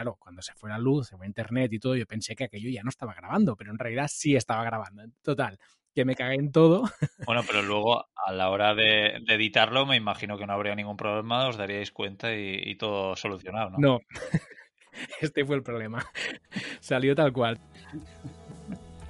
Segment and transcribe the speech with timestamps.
[0.00, 2.70] claro, cuando se fue la luz, se fue internet y todo, yo pensé que aquello
[2.70, 5.02] ya no estaba grabando, pero en realidad sí estaba grabando.
[5.22, 5.58] Total,
[5.94, 6.84] que me cagué en todo.
[7.26, 11.48] Bueno, pero luego a la hora de, editarlo me imagino que no habría ningún problema,
[11.48, 13.78] os daríais cuenta y, todo solucionado, ¿no?
[13.78, 13.98] No,
[15.20, 16.02] este fue el problema.
[16.80, 17.60] Salió tal cual.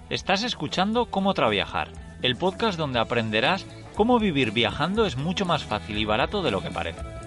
[0.09, 3.65] Estás escuchando Cómo Traviajar, el podcast donde aprenderás
[3.95, 7.20] cómo vivir viajando es mucho más fácil y barato de lo que parece.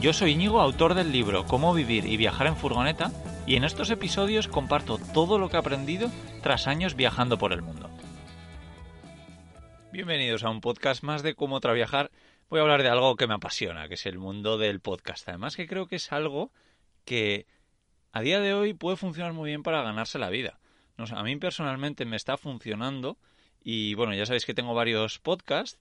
[0.00, 3.10] Yo soy Íñigo, autor del libro Cómo vivir y viajar en furgoneta,
[3.46, 6.10] y en estos episodios comparto todo lo que he aprendido
[6.42, 7.88] tras años viajando por el mundo.
[9.92, 12.10] Bienvenidos a un podcast más de cómo trabajar.
[12.50, 15.28] Voy a hablar de algo que me apasiona, que es el mundo del podcast.
[15.28, 16.50] Además que creo que es algo
[17.04, 17.46] que
[18.12, 20.58] a día de hoy puede funcionar muy bien para ganarse la vida.
[20.96, 23.18] A mí personalmente me está funcionando
[23.62, 25.80] y bueno, ya sabéis que tengo varios podcasts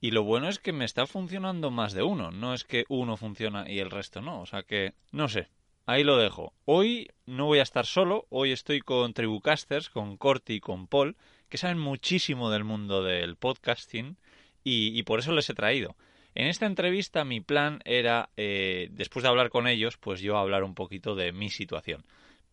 [0.00, 2.30] y lo bueno es que me está funcionando más de uno.
[2.30, 4.40] No es que uno funciona y el resto no.
[4.40, 5.48] O sea que, no sé,
[5.86, 6.54] ahí lo dejo.
[6.64, 11.16] Hoy no voy a estar solo, hoy estoy con Tribucasters, con Corti y con Paul
[11.50, 14.16] que saben muchísimo del mundo del podcasting
[14.62, 15.96] y, por eso les he traído.
[16.34, 20.62] En esta entrevista mi plan era, eh, después de hablar con ellos, pues yo hablar
[20.62, 22.04] un poquito de mi situación.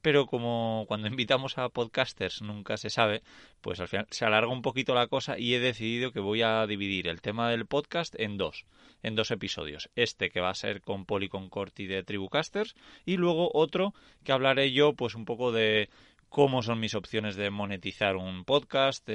[0.02, 3.23] Pero como cuando invitamos a podcasters nunca se sabe,
[3.62, 6.66] pues al final se alarga un poquito la cosa y he decidido que voy a
[6.67, 8.66] dividir el tema del podcast en dos,
[9.03, 9.90] en dos episodios.
[9.95, 12.75] Este que va a ser con Poli con Corti de Tribucasters
[13.06, 15.90] y luego otro que hablaré yo pues un poco de
[16.30, 19.08] cómo son mis opciones de monetizar un podcast,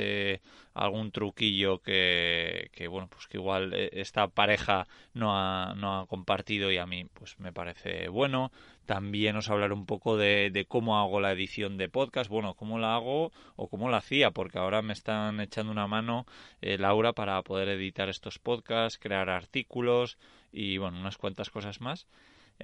[0.74, 6.70] algún truquillo que, bueno, pues que igual eh, esta pareja no ha, no ha compartido
[6.70, 8.50] y a mí pues me parece bueno.
[8.86, 12.96] También os hablaré un poco de, cómo hago la edición de podcast, bueno, cómo la
[12.96, 16.26] hago o cómo la hacía, porque ahora me están echando una mano
[16.60, 20.18] eh, Laura para poder editar estos podcasts, crear artículos
[20.50, 22.06] y bueno, unas cuantas cosas más.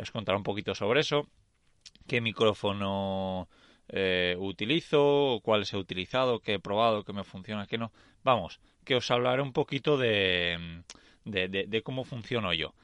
[0.01, 1.29] Os contaré un poquito sobre eso.
[2.07, 3.49] ¿Qué micrófono
[3.89, 7.93] eh, utilizo, cuáles he utilizado, qué he probado, qué me funciona, qué no.
[8.23, 10.83] Vamos, que os hablaré un poquito de,
[11.25, 12.75] de, cómo funciono yo.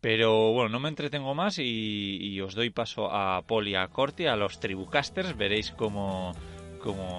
[0.00, 4.36] Pero bueno, no me entretengo más y, os doy paso a y a Corti, a
[4.36, 5.36] los Tribucasters.
[5.36, 6.34] Veréis cómo,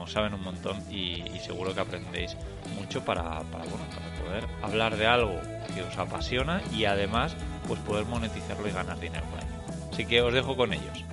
[0.07, 2.35] saben un montón y, seguro que aprendéis
[2.75, 5.39] mucho para, para, bueno, para poder hablar de algo
[5.73, 7.35] que os apasiona y además
[7.67, 9.89] pues poder monetizarlo y ganar dinero con ello.
[9.91, 11.05] Así que os dejo con ellos.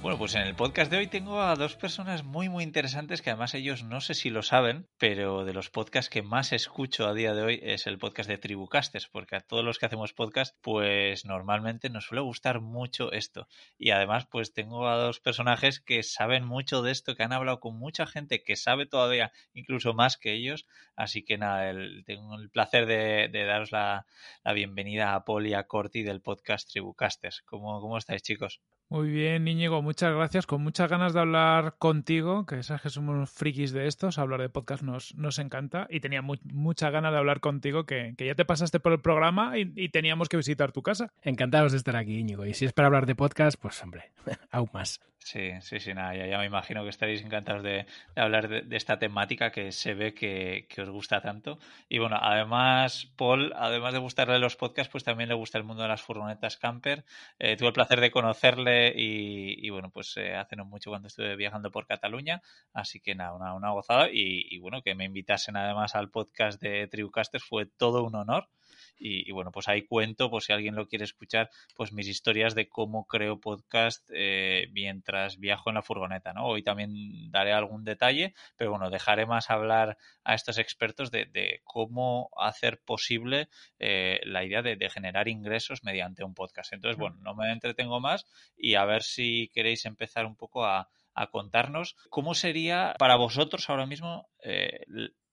[0.00, 3.30] Bueno, pues en el podcast de hoy tengo a dos personas muy muy interesantes que
[3.30, 7.14] además ellos no sé si lo saben, pero de los podcasts que más escucho a
[7.14, 10.56] día de hoy es el podcast de Tribucastes, porque a todos los que hacemos podcast
[10.62, 13.48] pues normalmente nos suele gustar mucho esto.
[13.76, 17.58] Y además pues tengo a dos personajes que saben mucho de esto, que han hablado
[17.58, 20.64] con mucha gente que sabe todavía incluso más que ellos,
[20.94, 21.72] así que nada,
[22.06, 24.06] tengo el placer de, daros la,
[24.54, 27.42] bienvenida a Paul y a Corti del podcast Tribucasters.
[27.42, 28.60] ¿Cómo, cómo estáis chicos?
[28.90, 30.46] Muy bien, Íñigo, muchas gracias.
[30.46, 34.48] Con muchas ganas de hablar contigo, que sabes que somos frikis de estos, hablar de
[34.48, 38.80] podcast nos, nos encanta y tenía muchas ganas de hablar contigo, que, ya te pasaste
[38.80, 41.12] por el programa y, teníamos que visitar tu casa.
[41.22, 42.46] Encantados de estar aquí, Íñigo.
[42.46, 44.10] Y si es para hablar de podcast, pues hombre,
[44.50, 45.00] aún más.
[45.20, 47.86] Sí, sí, sí, nada, ya, me imagino que estaréis encantados de,
[48.16, 51.58] hablar de, esta temática que se ve que, os gusta tanto.
[51.88, 55.82] Y bueno, además, Paul, además de gustarle los podcasts, pues también le gusta el mundo
[55.82, 57.04] de las furgonetas camper.
[57.38, 61.36] Eh, tuve el placer de conocerle y, bueno, pues eh, hace no mucho cuando estuve
[61.36, 62.40] viajando por Cataluña,
[62.72, 64.08] así que nada, una, gozada.
[64.10, 68.48] Y, y, bueno, que me invitasen además al podcast de Tribucasters fue todo un honor.
[68.98, 72.68] Y, bueno, pues ahí cuento, por si alguien lo quiere escuchar, pues mis historias de
[72.68, 76.46] cómo creo podcast eh, mientras viajo en la furgoneta, ¿no?
[76.46, 82.30] Hoy también daré algún detalle, pero bueno, dejaré más hablar a estos expertos de, cómo
[82.36, 83.48] hacer posible
[83.78, 86.72] eh, la idea de, generar ingresos mediante un podcast.
[86.72, 88.26] Entonces, bueno, no me entretengo más
[88.56, 90.88] y a ver si queréis empezar un poco a,
[91.32, 94.84] contarnos cómo sería para vosotros ahora mismo eh,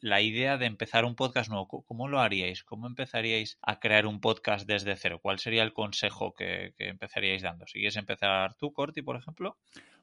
[0.06, 2.64] la idea de empezar un podcast nuevo, ¿cómo lo haríais?
[2.64, 5.20] ¿Cómo empezaríais a crear un podcast desde cero?
[5.20, 7.66] ¿Cuál sería el consejo que, empezaríais dando?
[7.66, 9.58] Si quieres empezar tú, Corti, por ejemplo.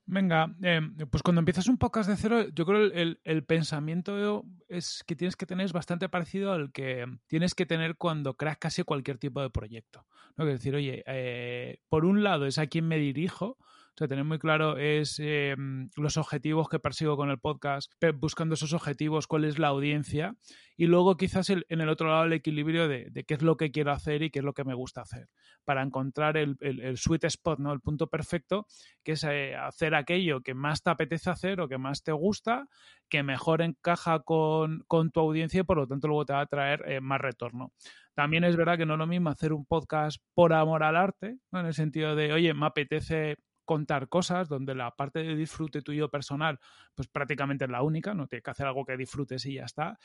[0.04, 5.04] Venga, eh, pues cuando empiezas un podcast de cero, yo creo el, el, pensamiento es
[5.06, 8.82] que tienes que tener es bastante parecido al que tienes que tener cuando creas casi
[8.82, 10.04] cualquier tipo de proyecto.
[10.36, 10.44] ¿no?
[10.44, 13.56] Es decir, oye, eh, por un lado es a quien me dirijo,
[13.94, 15.54] O sea, tener muy claro es eh,
[15.96, 20.34] los objetivos que persigo con el podcast, buscando esos objetivos, cuál es la audiencia
[20.78, 23.92] y luego quizás en el otro lado el equilibrio de, qué es lo que quiero
[23.92, 25.28] hacer y qué es lo que me gusta hacer
[25.64, 26.56] para encontrar el,
[26.96, 27.70] sweet spot, ¿no?
[27.70, 28.66] El punto perfecto,
[29.04, 32.68] que es eh, hacer aquello que más te apetece hacer o que más te gusta,
[33.10, 36.82] que mejor encaja con, tu audiencia y por lo tanto luego te va a traer
[36.86, 37.72] eh, más retorno.
[38.14, 41.36] También es verdad que no es lo mismo hacer un podcast por amor al arte,
[41.52, 43.36] en el sentido de, oye, me apetece
[43.72, 46.60] contar cosas donde la parte de disfrute tuyo personal
[46.94, 49.98] pues prácticamente es la única, no tienes que hacer algo que disfrutes y ya está,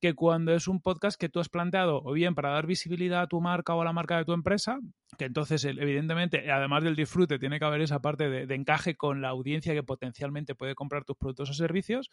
[0.00, 3.26] que cuando es un podcast que tú has planteado o bien para dar visibilidad a
[3.28, 4.80] tu marca o a la marca de tu empresa,
[5.16, 9.22] que entonces evidentemente además del disfrute tiene que haber esa parte de, de encaje con
[9.22, 12.10] la audiencia que potencialmente puede comprar tus productos o servicios,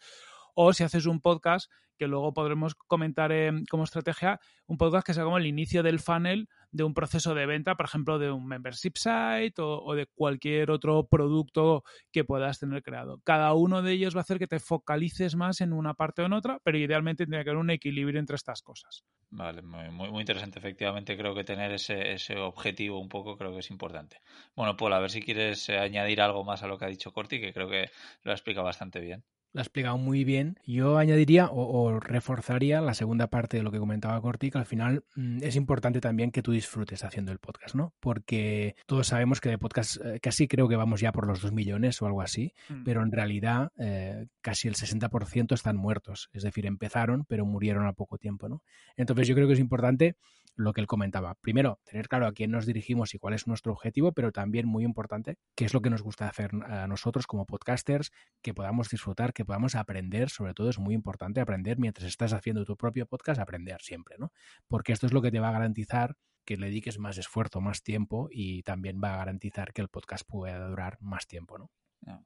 [0.54, 3.32] o si haces un podcast que luego podremos comentar
[3.70, 7.46] como estrategia, un podcast que sea como el inicio del funnel de un proceso de
[7.46, 12.82] venta, por ejemplo, de un membership site o, de cualquier otro producto que puedas tener
[12.82, 13.20] creado.
[13.24, 16.26] Cada uno de ellos va a hacer que te focalices más en una parte o
[16.26, 19.04] en otra, pero idealmente tendría que haber un equilibrio entre estas cosas.
[19.30, 20.58] Vale, muy, interesante.
[20.58, 24.20] Efectivamente, creo que tener ese, ese objetivo un poco creo que es importante.
[24.56, 27.12] Bueno, Paul, a ver si quieres eh, añadir algo más a lo que ha dicho
[27.12, 27.90] Corti, que creo que
[28.22, 30.58] lo ha explicado bastante bien lo ha explicado muy bien.
[30.66, 35.04] Yo añadiría o, reforzaría la segunda parte de lo que comentaba Corti, que al final
[35.14, 37.92] mm, es importante también que tú disfrutes haciendo el podcast, ¿no?
[38.00, 41.52] Porque todos sabemos que de podcast eh, casi creo que vamos ya por los dos
[41.52, 42.84] millones o algo así, mm.
[42.84, 46.30] pero en realidad eh, casi el 60% están muertos.
[46.32, 48.62] Es decir, empezaron, pero murieron a poco tiempo, ¿no?
[48.96, 50.16] Entonces yo creo que es importante
[50.54, 51.34] lo que él comentaba.
[51.36, 54.84] Primero, tener claro a quién nos dirigimos y cuál es nuestro objetivo, pero también muy
[54.84, 58.10] importante, qué es lo que nos gusta hacer a nosotros como podcasters,
[58.42, 62.64] que podamos disfrutar, que podamos aprender, sobre todo es muy importante aprender mientras estás haciendo
[62.64, 64.32] tu propio podcast, aprender siempre, ¿no?
[64.68, 67.82] Porque esto es lo que te va a garantizar que le dediques más esfuerzo, más
[67.82, 71.70] tiempo y también va a garantizar que el podcast pueda durar más tiempo, ¿no?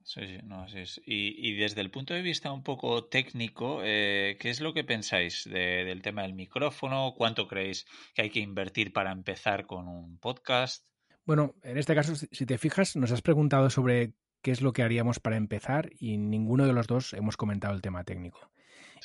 [0.02, 1.00] Sí, sí, no, es.
[1.04, 5.44] Y, desde el punto de vista un poco técnico, eh, ¿qué es lo que pensáis
[5.44, 7.14] del tema del micrófono?
[7.16, 10.84] ¿Cuánto creéis que hay que invertir para empezar con un podcast?
[11.24, 14.82] Bueno, en este caso, si te fijas, nos has preguntado sobre qué es lo que
[14.82, 18.50] haríamos para empezar y ninguno de los dos hemos comentado el tema técnico.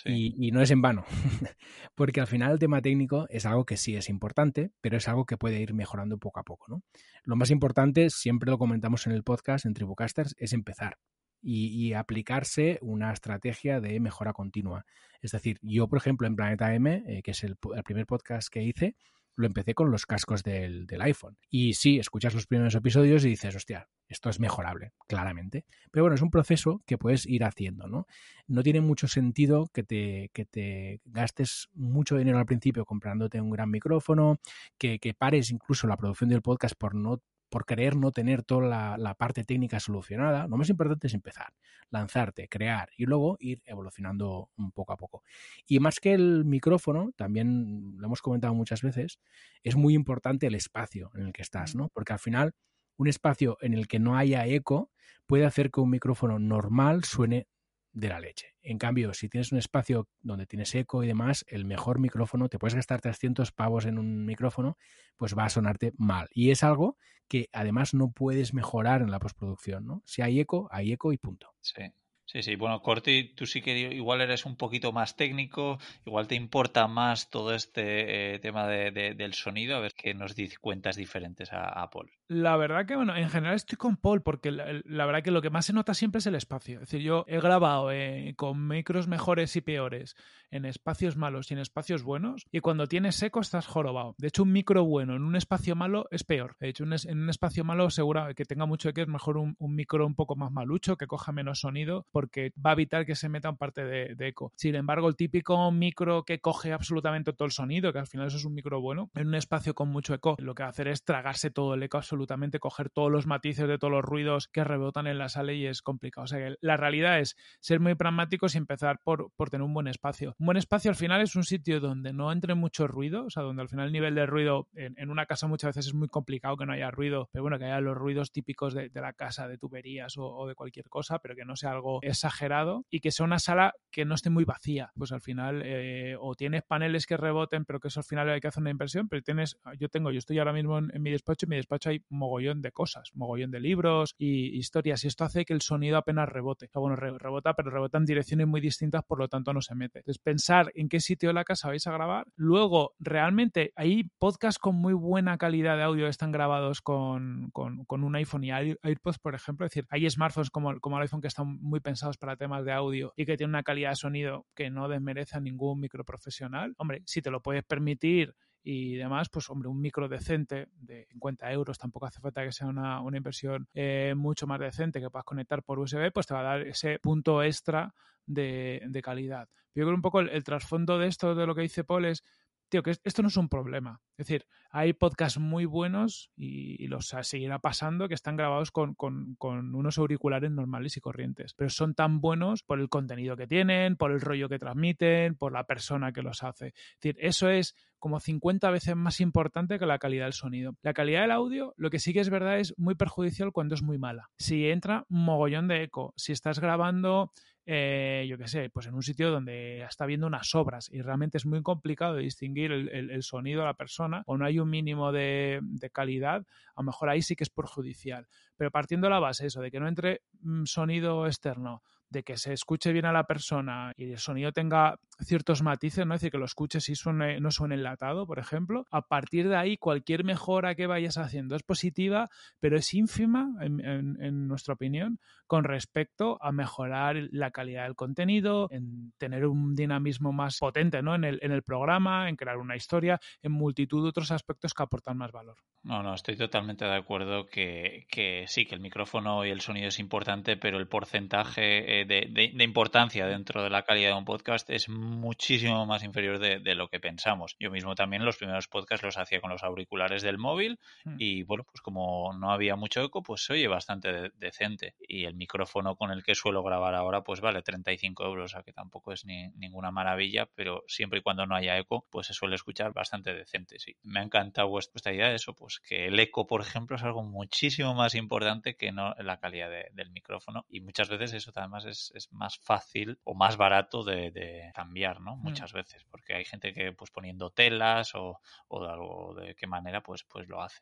[0.05, 1.05] Y, no es en vano,
[1.95, 5.25] porque al final el tema técnico es algo que sí es importante, pero es algo
[5.25, 6.65] que puede ir mejorando poco a poco.
[6.69, 6.83] ¿no?
[7.23, 10.97] Lo más importante, siempre lo comentamos en el podcast, en Tribucasters, es empezar
[11.41, 14.85] y, aplicarse una estrategia de mejora continua.
[15.21, 18.63] Es decir, yo, por ejemplo, en Planeta M, eh, que es el primer podcast que
[18.63, 18.95] hice,
[19.41, 21.37] lo empecé con los cascos del, iPhone.
[21.49, 25.65] Y sí, escuchas los primeros episodios y dices, hostia, esto es mejorable, claramente.
[25.91, 28.05] Pero bueno, es un proceso que puedes ir haciendo, ¿no?
[28.47, 33.51] No tiene mucho sentido que te, que te gastes mucho dinero al principio comprándote un
[33.51, 34.39] gran micrófono,
[34.77, 37.21] que, que pares incluso la producción del podcast por no
[37.51, 41.53] por querer no tener toda la, parte técnica solucionada, lo más importante es empezar,
[41.89, 45.21] lanzarte, crear y luego ir evolucionando un poco a poco.
[45.67, 49.19] Y más que el micrófono, también lo hemos comentado muchas veces,
[49.63, 51.89] es muy importante el espacio en el que estás, ¿no?
[51.89, 52.53] Porque al final
[52.95, 54.89] un espacio en el que no haya eco
[55.25, 57.47] puede hacer que un micrófono normal suene
[57.93, 58.55] de la leche.
[58.61, 62.59] En cambio, si tienes un espacio donde tienes eco y demás, el mejor micrófono, te
[62.59, 64.77] puedes gastar 300 pavos en un micrófono,
[65.17, 66.27] pues va a sonarte mal.
[66.33, 66.97] Y es algo
[67.27, 70.03] que además no puedes mejorar en la postproducción, ¿no?
[70.05, 71.53] Si hay eco, hay eco y punto.
[71.61, 71.83] Sí.
[72.25, 76.35] Sí, sí, bueno, Corti, tú sí que igual eres un poquito más técnico, igual te
[76.35, 81.51] importa más todo este eh, tema de, del sonido, a ver qué nos cuentas diferentes
[81.51, 82.09] a, a Paul.
[82.33, 85.49] La verdad que, bueno, en general estoy con Paul porque la, verdad que lo que
[85.49, 86.75] más se nota siempre es el espacio.
[86.75, 90.15] Es decir, yo he grabado eh, con micros mejores y peores
[90.49, 94.15] en espacios malos y en espacios buenos y cuando tienes eco estás jorobado.
[94.17, 96.55] De hecho, un micro bueno en un espacio malo es peor.
[96.61, 100.07] De hecho, en un espacio malo seguro que tenga mucho eco es mejor un, micro
[100.07, 103.51] un poco más malucho, que coja menos sonido porque va a evitar que se meta
[103.51, 104.53] parte de, de eco.
[104.55, 108.37] Sin embargo, el típico micro que coge absolutamente todo el sonido, que al final eso
[108.37, 110.87] es un micro bueno, en un espacio con mucho eco, lo que va a hacer
[110.87, 114.47] es tragarse todo el eco absolutamente absolutamente coger todos los matices de todos los ruidos
[114.47, 116.25] que rebotan en la sala y es complicado.
[116.25, 119.73] O sea que la realidad es ser muy pragmáticos y empezar por, por tener un
[119.73, 120.35] buen espacio.
[120.37, 123.41] Un buen espacio al final es un sitio donde no entre mucho ruido, o sea,
[123.41, 126.57] donde al final el nivel de ruido en, una casa muchas veces es muy complicado
[126.57, 129.57] que no haya ruido, pero bueno, que haya los ruidos típicos de, la casa, de
[129.57, 133.39] tuberías o, de cualquier cosa, pero que no sea algo exagerado y que sea una
[133.39, 134.91] sala que no esté muy vacía.
[134.95, 138.39] Pues al final, eh, o tienes paneles que reboten, pero que eso al final hay
[138.39, 141.45] que hacer una inversión, pero tienes, yo tengo, yo estoy ahora mismo en, mi despacho,
[141.45, 145.45] en mi despacho hay mogollón de cosas, mogollón de libros y historias, y esto hace
[145.45, 146.69] que el sonido apenas rebote.
[146.73, 149.99] Bueno, rebota, pero rebota en direcciones muy distintas, por lo tanto no se mete.
[149.99, 152.27] Entonces, pensar en qué sitio de la casa vais a grabar.
[152.35, 157.85] Luego, realmente, hay podcasts con muy buena calidad de audio que están grabados con, con,
[157.85, 159.65] con un iPhone y AirPods, por ejemplo.
[159.65, 162.71] Es decir, hay smartphones como, como el iPhone que están muy pensados para temas de
[162.71, 166.73] audio y que tienen una calidad de sonido que no desmerece a ningún microprofesional.
[166.77, 171.51] Hombre, si te lo puedes permitir y demás, pues hombre, un micro decente de 50
[171.51, 175.25] euros, tampoco hace falta que sea una, una inversión eh, mucho más decente que puedas
[175.25, 177.93] conectar por USB, pues te va a dar ese punto extra
[178.25, 179.49] de, de calidad.
[179.73, 182.23] Yo creo un poco el, trasfondo de esto, de lo que dice Paul, es
[182.71, 184.01] tío, que esto no es un problema.
[184.17, 189.35] Es decir, hay podcasts muy buenos y, los seguirá pasando que están grabados con, con,
[189.75, 194.11] unos auriculares normales y corrientes, pero son tan buenos por el contenido que tienen, por
[194.11, 196.67] el rollo que transmiten, por la persona que los hace.
[196.67, 200.75] Es decir, eso es como 50 veces más importante que la calidad del sonido.
[200.81, 203.83] La calidad del audio, lo que sí que es verdad, es muy perjudicial cuando es
[203.83, 204.29] muy mala.
[204.37, 207.31] Si entra mogollón de eco, si estás grabando
[207.65, 211.37] eh, yo qué sé, pues en un sitio donde está viendo unas obras y realmente
[211.37, 215.59] es muy complicado distinguir el, sonido de la persona o no hay un mínimo de,
[215.61, 218.27] de, calidad, a lo mejor ahí sí que es perjudicial.
[218.57, 222.37] Pero partiendo de la base eso, de que no entre mm, sonido externo, de que
[222.37, 226.15] se escuche bien a la persona y el sonido tenga ciertos matices, ¿no?
[226.15, 228.85] Es decir, que lo escuches y suene, no suene enlatado, por ejemplo.
[228.91, 234.47] A partir de ahí, cualquier mejora que vayas haciendo es positiva, pero es ínfima, en,
[234.47, 240.57] nuestra opinión, con respecto a mejorar la calidad del contenido, en tener un dinamismo más
[240.59, 241.15] potente ¿no?
[241.15, 244.83] en, el, en el programa, en crear una historia, en multitud de otros aspectos que
[244.83, 245.57] aportan más valor.
[245.83, 249.87] No, no, estoy totalmente de acuerdo que, que sí, que el micrófono y el sonido
[249.87, 254.69] es importante, pero el porcentaje de, de, importancia dentro de la calidad de un podcast
[254.69, 257.55] es muchísimo más inferior de, lo que pensamos.
[257.59, 261.15] Yo mismo también los primeros podcasts los hacía con los auriculares del móvil mm.
[261.19, 264.95] y bueno, pues como no había mucho eco, pues se oye bastante decente.
[264.99, 268.63] Y el micrófono con el que suelo grabar ahora, pues vale 35 euros, o sea
[268.63, 272.33] que tampoco es ni, ninguna maravilla, pero siempre y cuando no haya eco, pues se
[272.33, 273.95] suele escuchar bastante decente, sí.
[274.03, 277.23] Me ha encantado vuestra idea de eso, pues que el eco, por ejemplo, es algo
[277.23, 282.01] muchísimo más importante que no la calidad del micrófono y muchas veces eso además es
[282.15, 285.35] es, más fácil o más barato de, cambiar, ¿no?
[285.35, 285.41] Mm.
[285.41, 289.67] Muchas veces, porque hay gente que pues poniendo telas o, o de algo de qué
[289.67, 290.81] manera pues, pues lo hace.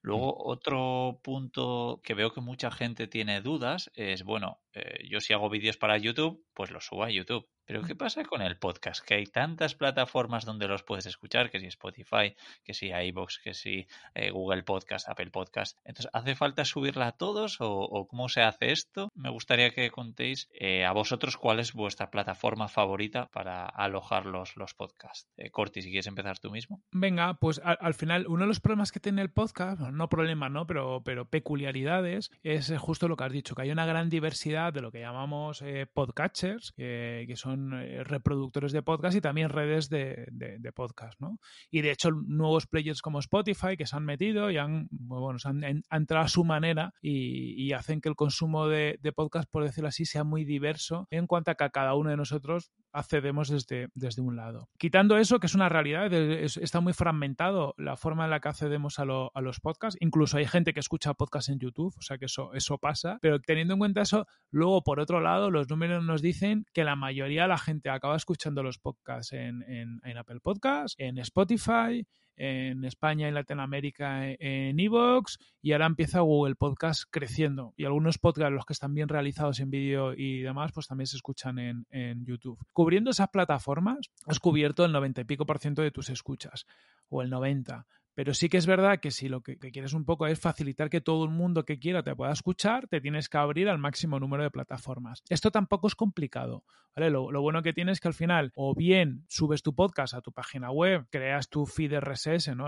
[0.00, 0.50] Luego, mm.
[0.50, 5.48] otro punto que veo que mucha gente tiene dudas es, bueno, eh, yo si hago
[5.50, 7.48] vídeos para YouTube, pues los subo a YouTube.
[7.64, 9.04] Pero ¿qué pasa con el podcast?
[9.04, 13.54] Que hay tantas plataformas donde los puedes escuchar, que si Spotify, que si iVoox, que
[13.54, 15.78] si eh, Google Podcast, Apple Podcast.
[15.84, 19.10] Entonces, ¿hace falta subirla a todos o, cómo se hace esto?
[19.14, 24.56] Me gustaría que contéis eh, a vosotros cuál es vuestra plataforma favorita para alojar los,
[24.56, 25.28] los podcasts.
[25.36, 26.82] Eh, Corti, si quieres empezar tú mismo.
[26.90, 30.66] Venga, pues al, final uno de los problemas que tiene el podcast, no problemas, ¿no?
[30.66, 34.80] Pero, pero peculiaridades, es justo lo que has dicho, que hay una gran diversidad de
[34.80, 40.26] lo que llamamos podcatchers, que son eh, reproductores de podcast y también redes de,
[40.74, 41.38] podcast, ¿no?
[41.70, 45.82] Y de hecho, nuevos players como Spotify que se han metido y han, bueno, han,
[45.90, 50.24] entrado a su manera y, hacen que el consumo de, podcast, por decirlo así, sea
[50.24, 54.36] muy diverso en cuanto a que a cada uno de nosotros accedemos desde, desde un
[54.36, 54.68] lado.
[54.78, 58.98] Quitando eso, que es una realidad, está muy fragmentado la forma en la que accedemos
[58.98, 59.98] a, los podcasts.
[60.00, 63.18] Incluso hay gente que escucha podcasts en YouTube, o sea que eso, eso pasa.
[63.20, 66.96] Pero teniendo en cuenta eso, luego, por otro lado, los números nos dicen que la
[66.96, 72.84] mayoría de la gente acaba escuchando los podcasts en, en, Apple Podcasts, en Spotify, en
[72.84, 78.64] España y Latinoamérica en Evox y ahora empieza Google Podcast creciendo y algunos podcasts los
[78.64, 82.58] que están bien realizados en vídeo y demás pues también se escuchan en, en, YouTube.
[82.72, 86.66] Cubriendo esas plataformas has cubierto el 90 y pico por ciento de tus escuchas
[87.08, 90.26] o el 90 pero sí que es verdad que si lo que, quieres un poco
[90.26, 93.68] es facilitar que todo el mundo que quiera te pueda escuchar, te tienes que abrir
[93.68, 95.22] al máximo número de plataformas.
[95.28, 96.64] Esto tampoco es complicado.
[96.94, 100.30] Lo, bueno que tienes es que al final o bien subes tu podcast a tu
[100.32, 102.66] página web, creas tu feed RSS, ¿no?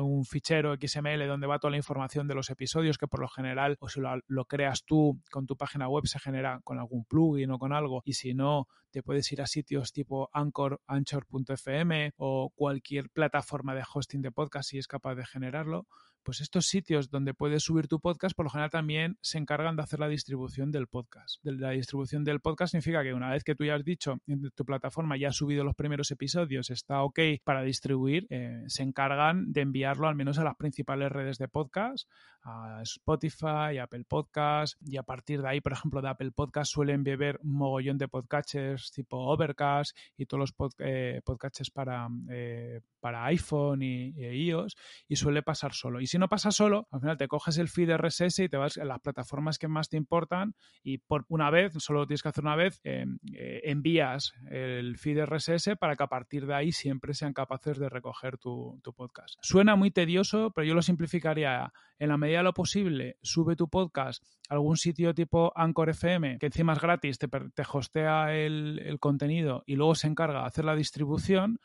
[0.00, 3.76] un, fichero XML donde va toda la información de los episodios que por lo general
[3.80, 7.50] o si lo, lo creas tú con tu página web se genera con algún plugin
[7.50, 12.52] o con algo y si no te puedes ir a sitios tipo Anchor, Anchor.fm o
[12.54, 15.86] cualquier plataforma de hosting de podcast si es capaz de generarlo
[16.22, 19.82] pues estos sitios donde puedes subir tu podcast, por lo general también se encargan de
[19.82, 21.38] hacer la distribución del podcast.
[21.42, 24.64] La distribución del podcast significa que una vez que tú ya has dicho en tu
[24.64, 29.62] plataforma ya has subido los primeros episodios, está ok para distribuir, eh, se encargan de
[29.62, 32.08] enviarlo al menos a las principales redes de podcast,
[32.42, 37.04] a Spotify, Apple Podcast, y a partir de ahí, por ejemplo, de Apple Podcast suelen
[37.04, 43.24] beber un mogollón de podcasters tipo Overcast y todos los eh, podcasters para, eh, para
[43.26, 44.76] iPhone y, iOS,
[45.08, 46.00] y suele pasar solo.
[46.00, 48.78] Y si no pasa solo, al final te coges el feed RSS y te vas
[48.78, 52.28] a las plataformas que más te importan y por una vez, solo lo tienes que
[52.28, 57.32] hacer una vez, envías el feed RSS para que a partir de ahí siempre sean
[57.32, 59.34] capaces de recoger tu, tu podcast.
[59.42, 63.68] Suena muy tedioso, pero yo lo simplificaría en la medida de lo posible, sube tu
[63.68, 68.80] podcast a algún sitio tipo Anchor FM, que encima es gratis, te, te hostea el,
[68.84, 71.58] el contenido y luego se encarga de hacer la distribución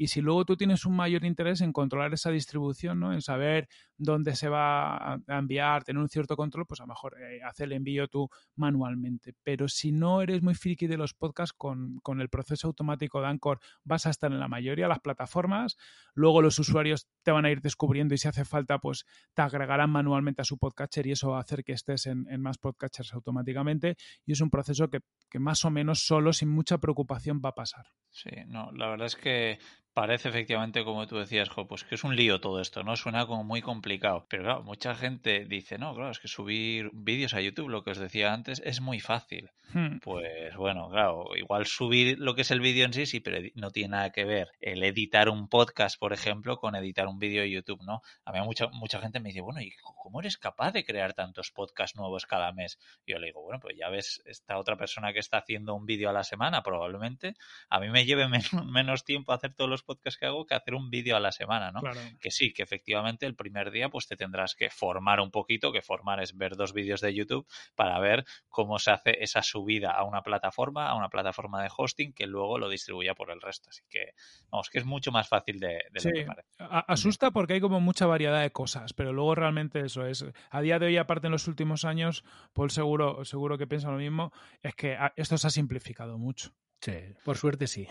[0.00, 3.12] y si luego tú tienes un mayor interés en controlar esa distribución, ¿no?
[3.12, 3.68] en saber
[4.00, 7.66] dónde se va a enviar, tener un cierto control, pues a lo mejor eh, hacer
[7.66, 9.34] el envío tú manualmente.
[9.42, 13.28] Pero si no eres muy friki de los podcasts, con, con, el proceso automático de
[13.28, 15.76] Anchor vas a estar en la mayoría de las plataformas.
[16.14, 19.04] Luego los usuarios te van a ir descubriendo y si hace falta, pues
[19.34, 22.40] te agregarán manualmente a su podcatcher y eso va a hacer que estés en, en
[22.40, 23.96] más podcatchers automáticamente.
[24.24, 27.54] Y es un proceso que, que más o menos solo, sin mucha preocupación, va a
[27.54, 27.86] pasar.
[28.10, 29.58] Sí, no, la verdad es que
[29.92, 32.96] parece efectivamente, como tú decías, jo, pues que es un lío todo esto, ¿no?
[32.96, 33.89] Suena como muy complicado.
[33.98, 37.90] Pero claro, mucha gente dice, no, claro, es que subir vídeos a YouTube, lo que
[37.90, 39.50] os decía antes, es muy fácil.
[39.72, 39.98] Hmm.
[40.00, 43.70] Pues bueno, claro, igual subir lo que es el vídeo en sí, sí, pero no
[43.70, 47.50] tiene nada que ver el editar un podcast, por ejemplo, con editar un vídeo de
[47.50, 48.02] YouTube, ¿no?
[48.24, 51.52] A mí mucha, mucha gente me dice, bueno, ¿y cómo eres capaz de crear tantos
[51.52, 52.78] podcasts nuevos cada mes?
[53.06, 55.86] Y yo le digo, bueno, pues ya ves, esta otra persona que está haciendo un
[55.86, 57.34] vídeo a la semana, probablemente,
[57.68, 58.26] a mí me lleve
[58.66, 61.70] menos tiempo hacer todos los podcasts que hago que hacer un vídeo a la semana,
[61.70, 61.80] ¿no?
[62.20, 65.82] Que sí, que efectivamente el primer día pues te tendrás que formar un poquito, que
[65.82, 70.04] formar es ver dos vídeos de YouTube para ver cómo se hace esa subida a
[70.04, 73.70] una plataforma, a una plataforma de hosting que luego lo distribuya por el resto.
[73.70, 74.14] Así que,
[74.50, 76.48] vamos, que es mucho más fácil de, lo que parece.
[76.58, 80.24] Asusta porque hay como mucha variedad de cosas, pero luego realmente eso es.
[80.50, 83.98] A día de hoy, aparte en los últimos años, Paul seguro, seguro que piensa lo
[83.98, 84.32] mismo,
[84.62, 86.52] es que esto se ha simplificado mucho.
[86.80, 86.94] Sí,
[87.24, 87.86] por suerte sí.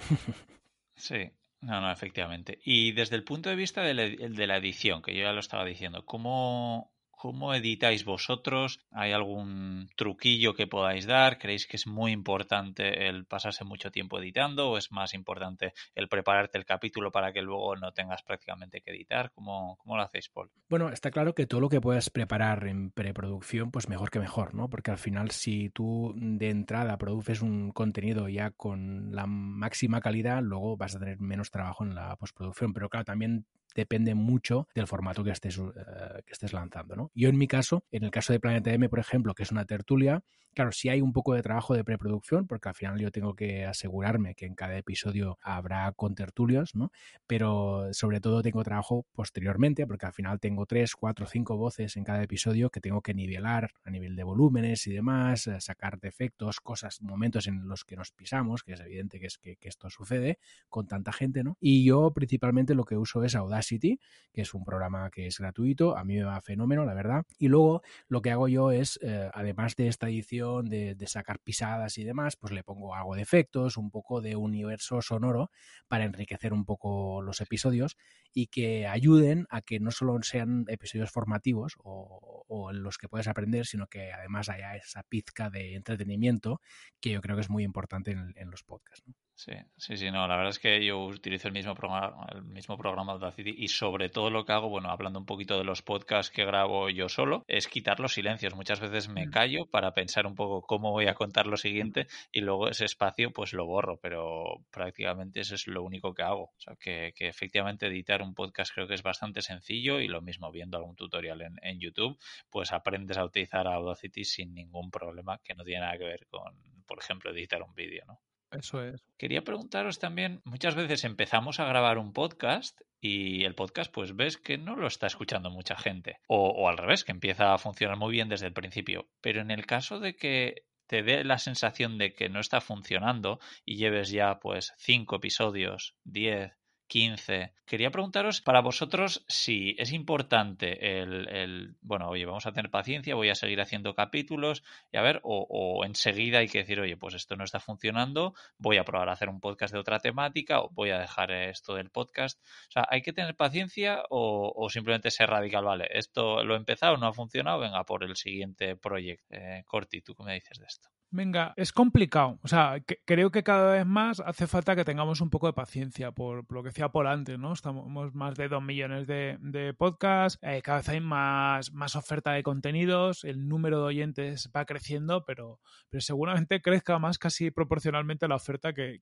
[0.95, 1.31] Sí,
[1.61, 2.59] no, no, efectivamente.
[2.63, 6.05] Y desde el punto de vista de la, edición, que yo ya lo estaba diciendo,
[6.05, 8.79] ¿cómo, ¿Cómo editáis vosotros?
[8.91, 11.37] ¿Hay algún truquillo que podáis dar?
[11.37, 16.07] ¿Creéis que es muy importante el pasarse mucho tiempo editando o es más importante el
[16.07, 19.31] prepararte el capítulo para que luego no tengas prácticamente que editar?
[19.31, 20.49] ¿Cómo, cómo lo hacéis, Paul?
[20.69, 24.55] Bueno, está claro que todo lo que puedas preparar en preproducción, pues mejor que mejor,
[24.55, 24.69] ¿no?
[24.69, 30.41] Porque al final si tú de entrada produces un contenido ya con la máxima calidad,
[30.41, 32.71] luego vas a tener menos trabajo en la postproducción.
[32.71, 33.45] Pero claro, también
[33.75, 36.95] depende mucho del formato que estés, eh, que estés lanzando.
[36.95, 37.11] ¿no?
[37.13, 39.65] Yo en mi caso, en el caso de Planeta M, por ejemplo, que es una
[39.65, 40.23] tertulia,
[40.53, 43.65] claro, sí hay un poco de trabajo de preproducción, porque al final yo tengo que
[43.65, 46.91] asegurarme que en cada episodio habrá contertulios, ¿no?
[47.27, 52.03] pero sobre todo tengo trabajo posteriormente, porque al final tengo tres, cuatro, cinco voces en
[52.03, 56.59] cada episodio que tengo que nivelar a nivel de volúmenes y demás, eh, sacar defectos,
[56.59, 60.39] cosas, momentos en los que nos pisamos, que es evidente que, es que, esto sucede
[60.67, 61.57] con tanta gente, ¿no?
[61.59, 63.99] Y yo principalmente lo que uso es Audacity City,
[64.33, 67.25] que es un programa que es gratuito, a mí me va fenómeno, la verdad.
[67.37, 71.97] Y luego lo que hago yo es, eh, además de esta edición, de, sacar pisadas
[71.97, 75.49] y demás, pues le pongo algo de efectos, un poco de universo sonoro
[75.87, 77.97] para enriquecer un poco los episodios
[78.33, 83.27] y que ayuden a que no solo sean episodios formativos o, en los que puedes
[83.27, 86.61] aprender, sino que además haya esa pizca de entretenimiento
[86.99, 89.03] que yo creo que es muy importante en, los podcasts.
[89.39, 92.77] Sí, sí, sí, no, la verdad es que yo utilizo el mismo programa, el mismo
[92.77, 96.29] programa Audacity y sobre todo lo que hago, bueno, hablando un poquito de los podcasts
[96.29, 98.53] que grabo yo solo, es quitar los silencios.
[98.53, 99.31] Muchas veces me mm.
[99.31, 103.31] callo para pensar un poco cómo voy a contar lo siguiente y luego ese espacio
[103.31, 106.51] pues lo borro, pero prácticamente eso es lo único que hago.
[106.57, 110.21] O sea, que, que efectivamente editar un podcast creo que es bastante sencillo y lo
[110.21, 115.39] mismo viendo algún tutorial en, en YouTube, pues aprendes a utilizar Audacity sin ningún problema
[115.41, 116.53] que no tiene nada que ver con,
[116.85, 118.19] por ejemplo, editar un vídeo, ¿no?
[118.51, 119.03] Eso es.
[119.17, 124.37] Quería preguntaros también, muchas veces empezamos a grabar un podcast y el podcast pues ves
[124.37, 126.17] que no lo está escuchando mucha gente.
[126.27, 129.07] O, al revés, que empieza a funcionar muy bien desde el principio.
[129.21, 133.39] Pero en el caso de que te dé la sensación de que no está funcionando
[133.63, 136.51] y lleves ya pues cinco episodios, 10,
[136.89, 137.53] 15.
[137.65, 143.29] Quería preguntaros para vosotros si es importante el, bueno, oye, vamos a tener paciencia, voy
[143.29, 147.35] a seguir haciendo capítulos y a ver, o, enseguida hay que decir, oye, pues esto
[147.35, 150.89] no está funcionando, voy a probar a hacer un podcast de otra temática o voy
[150.89, 152.41] a dejar esto del podcast.
[152.69, 156.97] O sea, hay que tener paciencia o, simplemente ser radical, vale, esto lo he empezado,
[156.97, 159.27] no ha funcionado, venga por el siguiente proyecto.
[159.29, 160.89] Eh, Corti, ¿tú qué me dices de esto?
[161.11, 162.37] Venga, es complicado.
[162.43, 166.11] O sea, creo que cada vez más hace falta que tengamos un poco de paciencia,
[166.11, 167.51] por, lo que decía por antes, ¿no?
[167.51, 172.43] Estamos más de dos millones de, podcasts, eh, cada vez hay más, más oferta de
[172.43, 178.35] contenidos, el número de oyentes va creciendo, pero, pero seguramente crezca más casi proporcionalmente la
[178.35, 179.01] oferta que,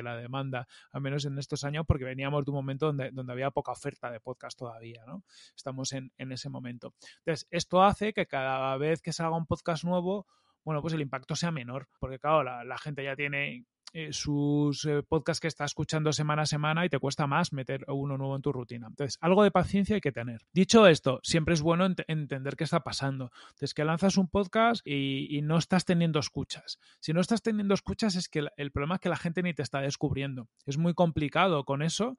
[0.00, 3.50] la demanda, al menos en estos años, porque veníamos de un momento donde, donde había
[3.50, 5.24] poca oferta de podcast todavía, ¿no?
[5.56, 6.94] Estamos en, en ese momento.
[7.18, 10.28] Entonces, esto hace que cada vez que salga un podcast nuevo,
[10.68, 14.84] bueno, pues el impacto sea menor, porque claro, la, la gente ya tiene eh, sus
[14.84, 18.36] eh, podcasts que está escuchando semana a semana y te cuesta más meter uno nuevo
[18.36, 18.88] en tu rutina.
[18.88, 20.46] Entonces, algo de paciencia hay que tener.
[20.52, 23.30] Dicho esto, siempre es bueno entender qué está pasando.
[23.48, 26.78] Entonces, que lanzas un podcast y, no estás teniendo escuchas.
[27.00, 29.62] Si no estás teniendo escuchas es que el, problema es que la gente ni te
[29.62, 30.48] está descubriendo.
[30.66, 32.18] Es muy complicado con eso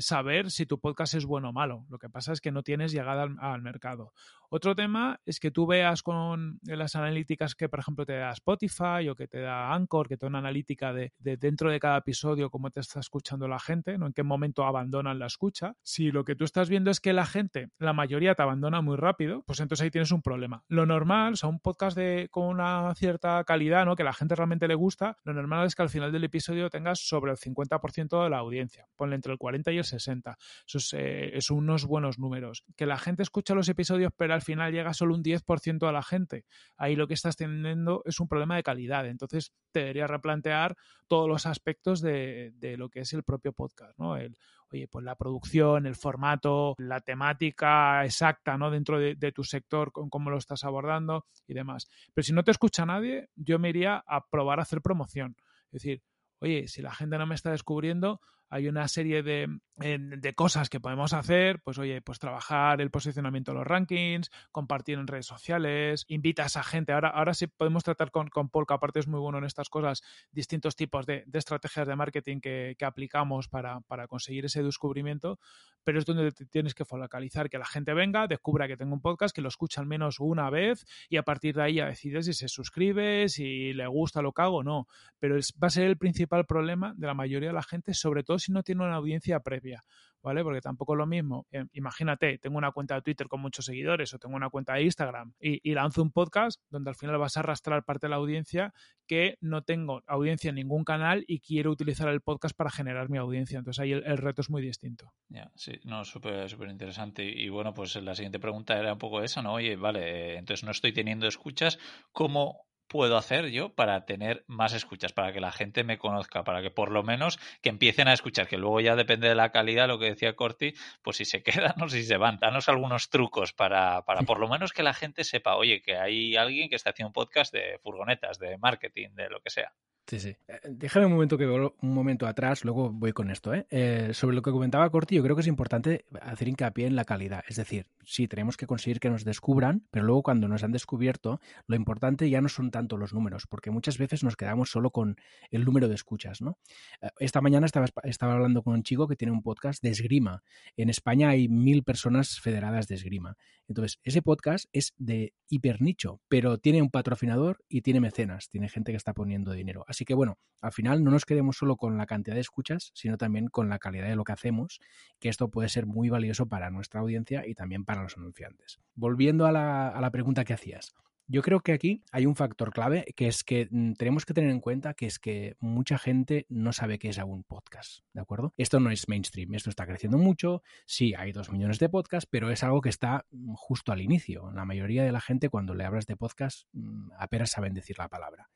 [0.00, 1.86] saber si tu podcast es bueno o malo.
[1.88, 4.12] Lo que pasa es que no tienes llegada al, mercado.
[4.50, 9.08] Otro tema es que tú veas con las analíticas que, por ejemplo, te da Spotify
[9.08, 12.50] o que te da Anchor, que te da una analítica de, dentro de cada episodio
[12.50, 14.06] cómo te está escuchando la gente, ¿no?
[14.06, 15.74] En qué momento abandonan la escucha.
[15.82, 18.96] Si lo que tú estás viendo es que la gente, la mayoría te abandona muy
[18.96, 20.64] rápido, pues entonces ahí tienes un problema.
[20.68, 23.94] Lo normal, o sea, un podcast de, con una cierta calidad, ¿no?
[23.94, 27.00] Que la gente realmente le gusta, lo normal es que al final del episodio tengas
[27.00, 28.88] sobre el 50% de la audiencia.
[28.96, 30.36] Ponle entre el 40 y el 60.
[30.66, 32.64] Eso es, eh, es unos buenos números.
[32.76, 36.02] Que la gente escucha los episodios, pero al final llega solo un 10% a la
[36.02, 36.46] gente.
[36.76, 39.06] Ahí lo que estás teniendo es un problema de calidad.
[39.06, 40.71] Entonces te debería replantear
[41.08, 44.16] todos los aspectos de, lo que es el propio podcast, ¿no?
[44.16, 44.36] El,
[44.72, 48.70] oye, pues la producción, el formato, la temática exacta, ¿no?
[48.70, 51.88] Dentro de, tu sector, con cómo lo estás abordando y demás.
[52.14, 55.36] Pero si no te escucha nadie, yo me iría a probar a hacer promoción.
[55.66, 56.02] Es decir,
[56.40, 60.80] oye, si la gente no me está descubriendo, hay una serie de, de, cosas que
[60.80, 66.04] podemos hacer, pues oye, pues trabajar el posicionamiento de los rankings, compartir en redes sociales,
[66.08, 66.92] invitas a gente.
[66.92, 69.68] Ahora, ahora sí podemos tratar con, con Paul, que aparte es muy bueno en estas
[69.68, 74.62] cosas, distintos tipos de, de estrategias de marketing que, que aplicamos para, para, conseguir ese
[74.62, 75.38] descubrimiento,
[75.84, 79.34] pero es donde tienes que focalizar, que la gente venga, descubra que tengo un podcast,
[79.34, 82.34] que lo escucha al menos una vez y a partir de ahí ya decides si
[82.34, 84.86] se suscribe, si le gusta lo que hago o no.
[85.18, 88.22] Pero es, va a ser el principal problema de la mayoría de la gente, sobre
[88.22, 89.84] todo si no tiene una audiencia previa,
[90.22, 90.42] ¿vale?
[90.42, 91.46] Porque tampoco es lo mismo.
[91.50, 94.82] Eh, imagínate, tengo una cuenta de Twitter con muchos seguidores o tengo una cuenta de
[94.82, 98.74] Instagram y, lanzo un podcast donde al final vas a arrastrar parte de la audiencia
[99.06, 103.18] que no tengo audiencia en ningún canal y quiero utilizar el podcast para generar mi
[103.18, 103.58] audiencia.
[103.58, 105.12] Entonces ahí el, reto es muy distinto.
[105.28, 107.24] Ya, sí, no, súper súper interesante.
[107.24, 109.54] Y, bueno, pues la siguiente pregunta era un poco esa, ¿no?
[109.54, 111.78] Oye, vale, entonces no estoy teniendo escuchas,
[112.12, 116.60] ¿cómo puedo hacer yo para tener más escuchas, para que la gente me conozca, para
[116.60, 119.88] que por lo menos que empiecen a escuchar, que luego ya depende de la calidad,
[119.88, 123.54] lo que decía Corti, pues si se quedan o si se van, danos algunos trucos
[123.54, 126.90] para, para por lo menos que la gente sepa, oye, que hay alguien que está
[126.90, 129.72] haciendo un podcast de furgonetas, de marketing, de lo que sea.
[130.12, 130.36] Sí, sí.
[130.46, 133.54] Eh, déjame un momento que un momento atrás, luego voy con esto.
[133.54, 133.66] ¿eh?
[133.70, 134.10] ¿eh?
[134.12, 137.42] sobre lo que comentaba Corti, yo creo que es importante hacer hincapié en la calidad.
[137.48, 141.40] Es decir, sí, tenemos que conseguir que nos descubran, pero luego cuando nos han descubierto,
[141.66, 145.16] lo importante ya no son tanto los números, porque muchas veces nos quedamos solo con
[145.50, 146.42] el número de escuchas.
[146.42, 146.58] ¿no?
[147.00, 150.42] Eh, esta mañana estaba, estaba hablando con un chico que tiene un podcast de esgrima.
[150.76, 153.38] En España hay mil personas federadas de esgrima.
[153.66, 158.92] Entonces, ese podcast es de hipernicho, pero tiene un patrocinador y tiene mecenas, tiene gente
[158.92, 159.84] que está poniendo dinero.
[159.88, 163.18] Así que bueno, al final no nos quedemos solo con la cantidad de escuchas, sino
[163.18, 164.80] también con la calidad de lo que hacemos,
[165.18, 168.78] que esto puede ser muy valioso para nuestra audiencia y también para los anunciantes.
[168.94, 170.94] Volviendo a la, a la pregunta que hacías.
[171.28, 174.50] Yo creo que aquí hay un factor clave que es que mm, tenemos que tener
[174.50, 178.52] en cuenta que es que mucha gente no sabe qué es aún podcast, ¿de acuerdo?
[178.56, 182.50] Esto no es mainstream, esto está creciendo mucho, sí, hay dos millones de podcasts, pero
[182.50, 184.50] es algo que está mm, justo al inicio.
[184.52, 188.08] La mayoría de la gente cuando le hablas de podcast mm, apenas saben decir la
[188.08, 188.50] palabra.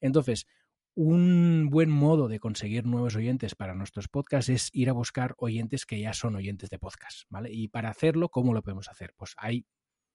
[0.00, 0.46] Entonces,
[0.96, 5.84] un buen modo de conseguir nuevos oyentes para nuestros podcasts es ir a buscar oyentes
[5.84, 7.52] que ya son oyentes de podcast, ¿vale?
[7.52, 9.12] Y para hacerlo, ¿cómo lo podemos hacer?
[9.14, 9.66] Pues hay,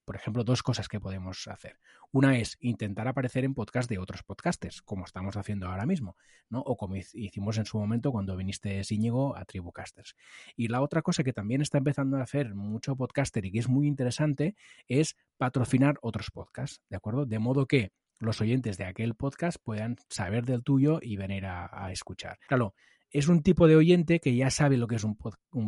[0.06, 1.78] por ejemplo, dos cosas que podemos hacer.
[2.12, 6.18] Una es intentar aparecer en podcast de otros podcasters, como estamos haciendo ahora mismo,
[6.50, 6.62] ¿no?
[6.62, 10.16] O como hicimos en su momento cuando viniste Íñigo a Tribucasters.
[10.56, 13.70] Y la otra cosa que también está empezando a hacer mucho podcaster y que es
[13.70, 14.56] muy interesante
[14.88, 17.28] es patrocinar otros podcasts, ¿de acuerdo?
[17.28, 17.92] De modo que
[18.22, 22.38] los oyentes de aquel podcast puedan saber del tuyo y venir a, escuchar.
[22.48, 22.76] Claro,
[23.10, 25.18] es un tipo de oyente que ya sabe lo que es un,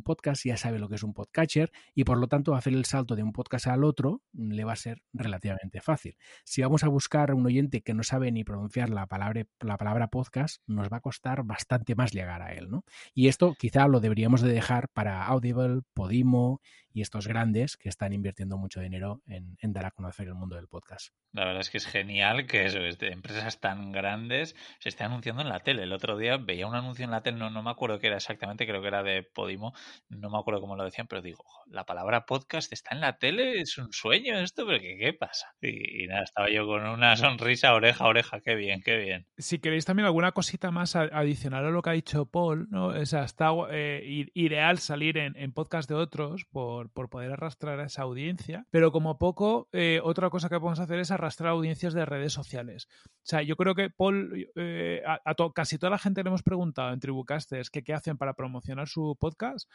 [0.01, 3.15] podcast, ya sabe lo que es un podcatcher y por lo tanto hacer el salto
[3.15, 6.15] de un podcast al otro le va a ser relativamente fácil.
[6.45, 10.07] Si vamos a buscar un oyente que no sabe ni pronunciar la palabra, la palabra
[10.07, 12.69] podcast, nos va a costar bastante más llegar a él.
[12.69, 12.85] ¿no?
[13.13, 16.61] Y esto quizá lo deberíamos de dejar para Audible, Podimo
[16.93, 20.67] y estos grandes que están invirtiendo mucho dinero en, dar a conocer el mundo del
[20.67, 21.09] podcast.
[21.31, 25.49] La verdad es que es genial que eso, empresas tan grandes se esté anunciando en
[25.49, 25.83] la tele.
[25.83, 28.17] El otro día veía un anuncio en la tele, no, no me acuerdo qué era
[28.17, 29.73] exactamente, creo que era de Podimo,
[30.09, 33.61] no me acuerdo cómo lo decían, pero digo, la palabra podcast está en la tele,
[33.61, 35.47] es un sueño esto, pero ¿qué, qué pasa?
[35.61, 39.25] Y, nada, estaba yo con una sonrisa oreja a oreja, qué bien, qué bien.
[39.37, 42.87] Si queréis también alguna cosita más adicional a lo que ha dicho Paul, ¿no?
[42.87, 47.79] O sea, está eh, ideal salir en, en podcast de otros por por, poder arrastrar
[47.79, 51.93] a esa audiencia, pero como poco, eh, otra cosa que podemos hacer es arrastrar audiencias
[51.93, 52.87] de redes sociales.
[53.05, 56.93] O sea, yo creo que Paul, eh, a, casi toda la gente le hemos preguntado
[56.93, 59.69] en Tribucasters que qué hacen para promocionar su podcast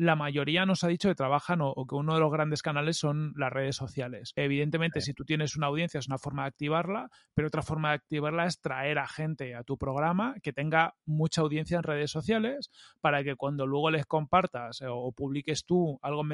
[0.00, 3.34] la mayoría nos ha dicho que trabajan o, que uno de los grandes canales son
[3.36, 4.32] las redes sociales.
[4.36, 7.96] Evidentemente, si tú tienes una audiencia es una forma de activarla, pero otra forma de
[7.96, 12.70] activarla es traer a gente a tu programa que tenga mucha audiencia en redes sociales
[13.02, 16.24] para que cuando luego les compartas o, publiques tú algo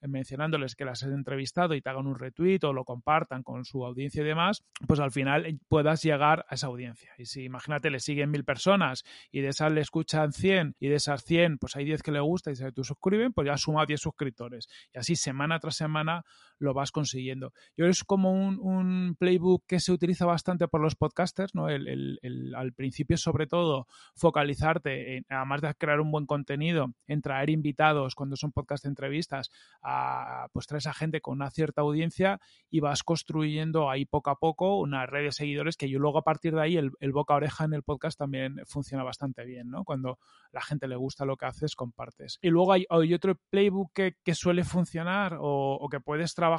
[0.00, 3.84] mencionándoles que las has entrevistado y te hagan un retweet o lo compartan con su
[3.84, 7.12] audiencia y demás, pues al final puedas llegar a esa audiencia.
[7.18, 10.94] Y si imagínate le siguen mil personas y de esas le escuchan 100 y de
[10.96, 13.86] esas 100 pues hay 10 que le gusta y se tú suscriben, pues ya suma
[13.86, 14.68] 10 suscriptores.
[14.94, 16.24] Y así semana tras semana
[16.60, 17.52] lo vas consiguiendo.
[17.76, 21.68] Yo es como un, playbook que se utiliza bastante por los podcasters, ¿no?
[21.68, 22.18] El,
[22.54, 28.14] al principio, sobre todo, focalizarte, en, además de crear un buen contenido, en traer invitados
[28.14, 29.50] cuando son podcast entrevistas,
[29.82, 34.36] a, pues traes a gente con una cierta audiencia y vas construyendo ahí poco a
[34.36, 37.38] poco una red de seguidores que yo luego a partir de ahí el, boca a
[37.38, 39.84] oreja en el podcast también funciona bastante bien, ¿no?
[39.84, 40.18] Cuando
[40.52, 42.38] la gente le gusta lo que haces, compartes.
[42.42, 46.49] Y luego hay, otro playbook que, suele funcionar o, que puedes trabajar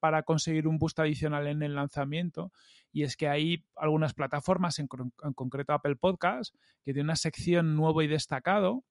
[0.00, 2.52] para conseguir un boost adicional en el lanzamiento.
[2.92, 4.88] Y es que hay algunas plataformas, en,
[5.22, 8.84] en concreto Apple Podcast, que tiene una sección nuevo y destacado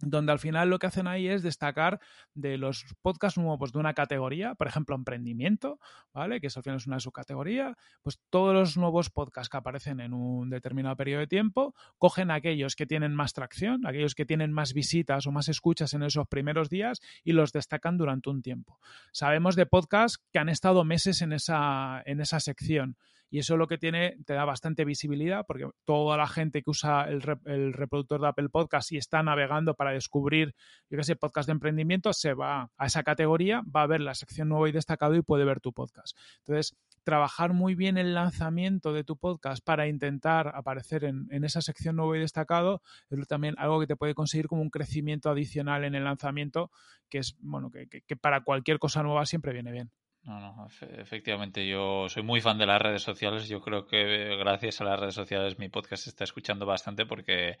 [0.00, 2.00] donde al final lo que hacen ahí es destacar
[2.34, 5.78] de los podcasts nuevos de una categoría, por ejemplo, emprendimiento,
[6.12, 6.40] ¿vale?
[6.40, 10.12] Que eso al final es una subcategoría, pues todos los nuevos podcasts que aparecen en
[10.12, 14.72] un determinado periodo de tiempo, cogen aquellos que tienen más tracción, aquellos que tienen más
[14.72, 18.78] visitas o más escuchas en esos primeros días y los destacan durante un tiempo.
[19.12, 22.96] Sabemos de podcasts que han estado meses en esa, en esa sección
[23.30, 27.04] y eso lo que tiene, te da bastante visibilidad porque toda la gente que usa
[27.08, 30.54] el, reproductor de Apple Podcast y está navegando para descubrir,
[30.90, 34.14] yo qué sé, podcast de emprendimiento, se va a esa categoría, va a ver la
[34.14, 36.18] sección nueva y destacado y puede ver tu podcast.
[36.38, 41.96] Entonces, trabajar muy bien el lanzamiento de tu podcast para intentar aparecer en, esa sección
[41.96, 45.94] nuevo y destacado es también algo que te puede conseguir como un crecimiento adicional en
[45.94, 46.70] el lanzamiento,
[47.08, 49.90] que es, bueno, que para cualquier cosa nueva siempre viene bien.
[50.22, 53.48] No, no, efectivamente, yo soy muy fan de las redes sociales.
[53.48, 57.56] Yo creo que gracias a las redes sociales mi podcast se está escuchando bastante porque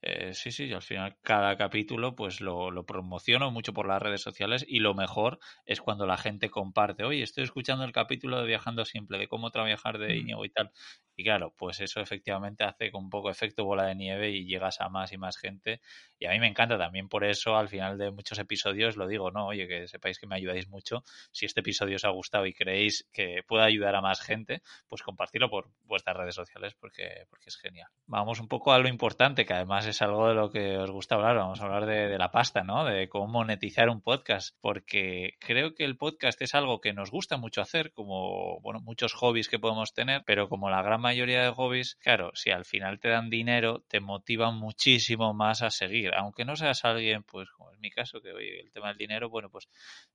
[0.00, 4.22] eh, sí, sí, al final cada capítulo pues lo, lo, promociono mucho por las redes
[4.22, 8.46] sociales y lo mejor es cuando la gente comparte, oye, estoy escuchando el capítulo de
[8.46, 10.18] Viajando Simple, de cómo trabajar de mm.
[10.18, 10.70] Íñigo y tal.
[11.16, 14.80] Y claro, pues eso efectivamente hace con un poco efecto bola de nieve y llegas
[14.80, 15.80] a más y más gente.
[16.18, 19.30] Y a mí me encanta también por eso al final de muchos episodios lo digo,
[19.30, 21.04] no, oye, que sepáis que me ayudáis mucho.
[21.30, 25.02] Si este episodio os ha gustado y creéis que puede ayudar a más gente, pues
[25.02, 27.88] compartirlo por vuestras redes sociales porque, porque es genial.
[28.06, 31.14] Vamos un poco a lo importante, que además es algo de lo que os gusta
[31.14, 31.36] hablar.
[31.36, 32.84] Vamos a hablar de, de la pasta, ¿no?
[32.84, 37.36] De cómo monetizar un podcast, porque creo que el podcast es algo que nos gusta
[37.36, 41.50] mucho hacer, como, bueno, muchos hobbies que podemos tener, pero como la gran mayoría de
[41.50, 46.12] hobbies, claro, si al final te dan dinero, te motivan muchísimo más a seguir.
[46.14, 49.28] Aunque no seas alguien, pues como en mi caso, que oye, el tema del dinero,
[49.30, 49.68] bueno, pues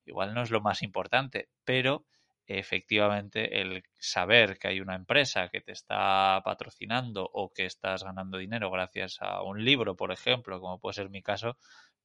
[0.05, 2.05] igual no es lo más importante, pero
[2.47, 8.39] efectivamente el saber que hay una empresa que te está patrocinando o que estás ganando
[8.39, 11.57] dinero gracias a un libro, por ejemplo, como puede ser mi caso,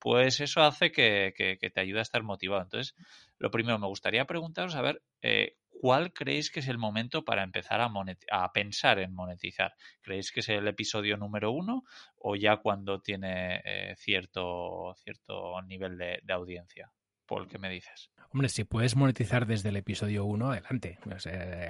[0.05, 2.61] pues eso hace que, te ayude a estar motivado.
[2.61, 2.95] Entonces,
[3.39, 7.43] lo primero, me gustaría preguntaros, a ver, eh, ¿cuál creéis que es el momento para
[7.43, 9.73] empezar a, pensar en monetizar?
[10.03, 11.85] ¿Creéis que es el episodio número uno
[12.17, 16.93] o ya cuando tiene eh, cierto, cierto nivel de, audiencia?
[17.25, 18.11] Paul, ¿qué me dices?
[18.35, 20.99] Hombre, si puedes monetizar desde el episodio 1, adelante.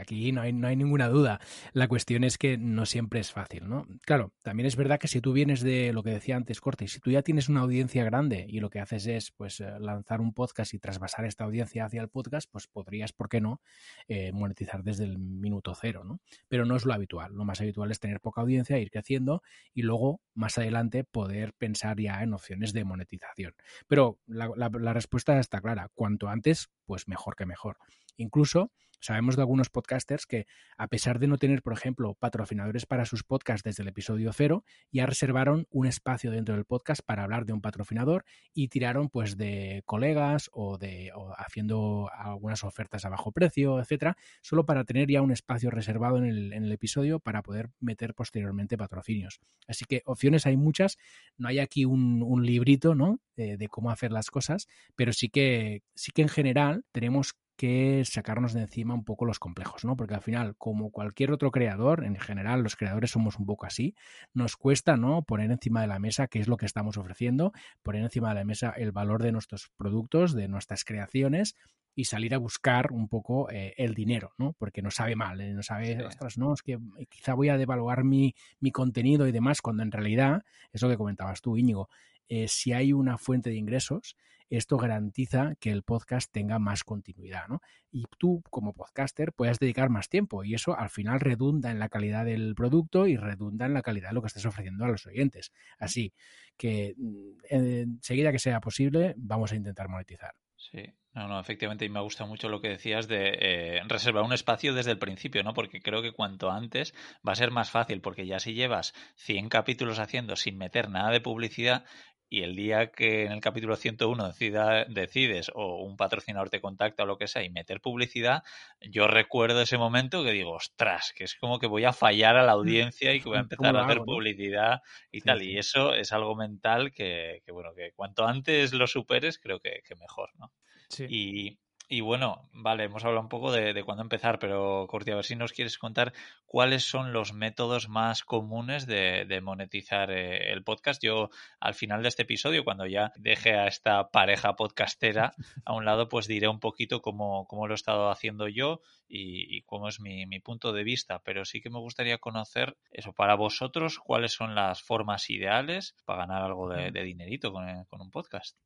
[0.00, 1.38] aquí no hay, no hay ninguna duda.
[1.74, 3.86] La cuestión es que no siempre es fácil, ¿no?
[4.06, 7.00] Claro, también es verdad que si tú vienes de lo que decía antes, Corte, si
[7.00, 10.32] tú ya tienes una audiencia grande y lo que haces es pues eh, lanzar un
[10.32, 13.60] podcast y trasvasar esta audiencia hacia el podcast, pues podrías, ¿por qué no?,
[14.08, 16.20] eh, monetizar desde el minuto cero, ¿no?
[16.48, 17.34] Pero no es lo habitual.
[17.34, 19.42] Lo más habitual es tener poca audiencia, ir creciendo
[19.74, 23.52] y luego, más adelante, poder pensar ya en opciones de monetización.
[23.86, 25.90] Pero la, la respuesta está clara.
[25.94, 26.53] Cuanto antes
[26.86, 27.76] pues mejor que mejor.
[28.16, 28.70] Incluso
[29.04, 30.46] Sabemos de algunos podcasters que,
[30.78, 34.64] a pesar de no tener, por ejemplo, patrocinadores para sus podcasts desde el episodio cero,
[34.90, 38.24] ya reservaron un espacio dentro del podcast para hablar de un patrocinador
[38.54, 44.64] y tiraron pues de colegas o de haciendo algunas ofertas a bajo precio, etcétera, solo
[44.64, 49.38] para tener ya un espacio reservado en el, episodio para poder meter posteriormente patrocinios.
[49.68, 50.96] Así que opciones hay muchas.
[51.36, 53.20] No hay aquí un, librito, ¿no?
[53.36, 58.04] De, de, cómo hacer las cosas, pero sí que sí que en general tenemos que
[58.04, 59.96] sacarnos de encima un poco los complejos, ¿no?
[59.96, 63.94] Porque al final, como cualquier otro creador, en general los creadores somos un poco así,
[64.32, 65.22] nos cuesta, ¿no?
[65.22, 68.44] Poner encima de la mesa qué es lo que estamos ofreciendo, poner encima de la
[68.44, 71.54] mesa el valor de nuestros productos, de nuestras creaciones
[71.94, 74.54] y salir a buscar un poco eh, el dinero, ¿no?
[74.58, 75.52] Porque nos sabe mal, ¿eh?
[75.54, 79.60] nos sabe, ostras, no, es que quizá voy a devaluar mi, mi contenido y demás,
[79.62, 81.88] cuando en realidad, eso que comentabas tú, Íñigo,
[82.28, 84.16] eh, si hay una fuente de ingresos,
[84.50, 87.60] esto garantiza que el podcast tenga más continuidad, ¿no?
[87.90, 91.88] Y tú, como podcaster, puedas dedicar más tiempo y eso al final redunda en la
[91.88, 95.06] calidad del producto y redunda en la calidad de lo que estás ofreciendo a los
[95.06, 95.52] oyentes.
[95.78, 96.12] Así
[96.56, 100.34] que, mm, enseguida que sea posible, vamos a intentar monetizar.
[100.56, 104.32] Sí, no, no, efectivamente, y me gusta mucho lo que decías de eh, reservar un
[104.32, 105.54] espacio desde el principio, ¿no?
[105.54, 106.94] Porque creo que cuanto antes
[107.26, 111.10] va a ser más fácil, porque ya si llevas 100 capítulos haciendo sin meter nada
[111.10, 111.84] de publicidad,
[112.34, 117.04] y el día que en el capítulo 101 decida, decides o un patrocinador te contacta
[117.04, 118.42] o lo que sea y meter publicidad,
[118.80, 122.42] yo recuerdo ese momento que digo, ostras, que es como que voy a fallar a
[122.42, 122.58] la mm.
[122.58, 125.42] audiencia y que voy a empezar a hacer publicidad y tal.
[125.42, 129.82] Y eso es algo mental que, que, bueno, que cuanto antes lo superes, creo que,
[129.86, 130.52] que mejor, ¿no?
[130.88, 131.06] Sí.
[131.08, 135.24] Y, y bueno, vale, hemos hablado un poco de, cuándo empezar, pero Corti, a ver
[135.24, 136.12] si nos quieres contar
[136.46, 141.02] cuáles son los métodos más comunes de, monetizar eh, el podcast.
[141.02, 141.28] Yo,
[141.60, 145.34] al final de este episodio, cuando ya deje a esta pareja podcastera
[145.66, 149.62] a un lado, pues diré un poquito cómo, cómo lo he estado haciendo yo y,
[149.62, 151.20] cómo es mi, punto de vista.
[151.22, 156.26] Pero sí que me gustaría conocer eso, para vosotros, cuáles son las formas ideales para
[156.26, 158.56] ganar algo de, dinerito con, con un podcast.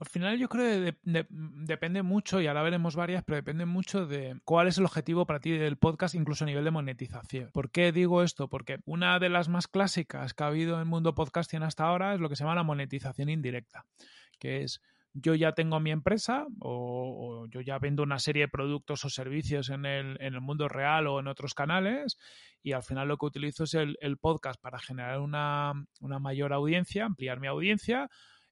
[0.00, 4.40] Al final yo creo que depende mucho, y ahora veremos varias, pero depende mucho de
[4.44, 7.50] cuál es el objetivo para ti del podcast, incluso a nivel de monetización.
[7.52, 8.48] ¿Por qué digo esto?
[8.48, 12.14] Porque una de las más clásicas que ha habido en el mundo podcasting hasta ahora
[12.14, 13.86] es lo que se llama la monetización indirecta,
[14.38, 14.80] que es
[15.14, 19.68] yo ya tengo mi empresa o, yo ya vendo una serie de productos o servicios
[19.70, 22.18] en el, en el, mundo real o en otros canales
[22.62, 26.52] y al final lo que utilizo es el, el podcast para generar una, una mayor
[26.52, 28.08] audiencia, ampliar mi audiencia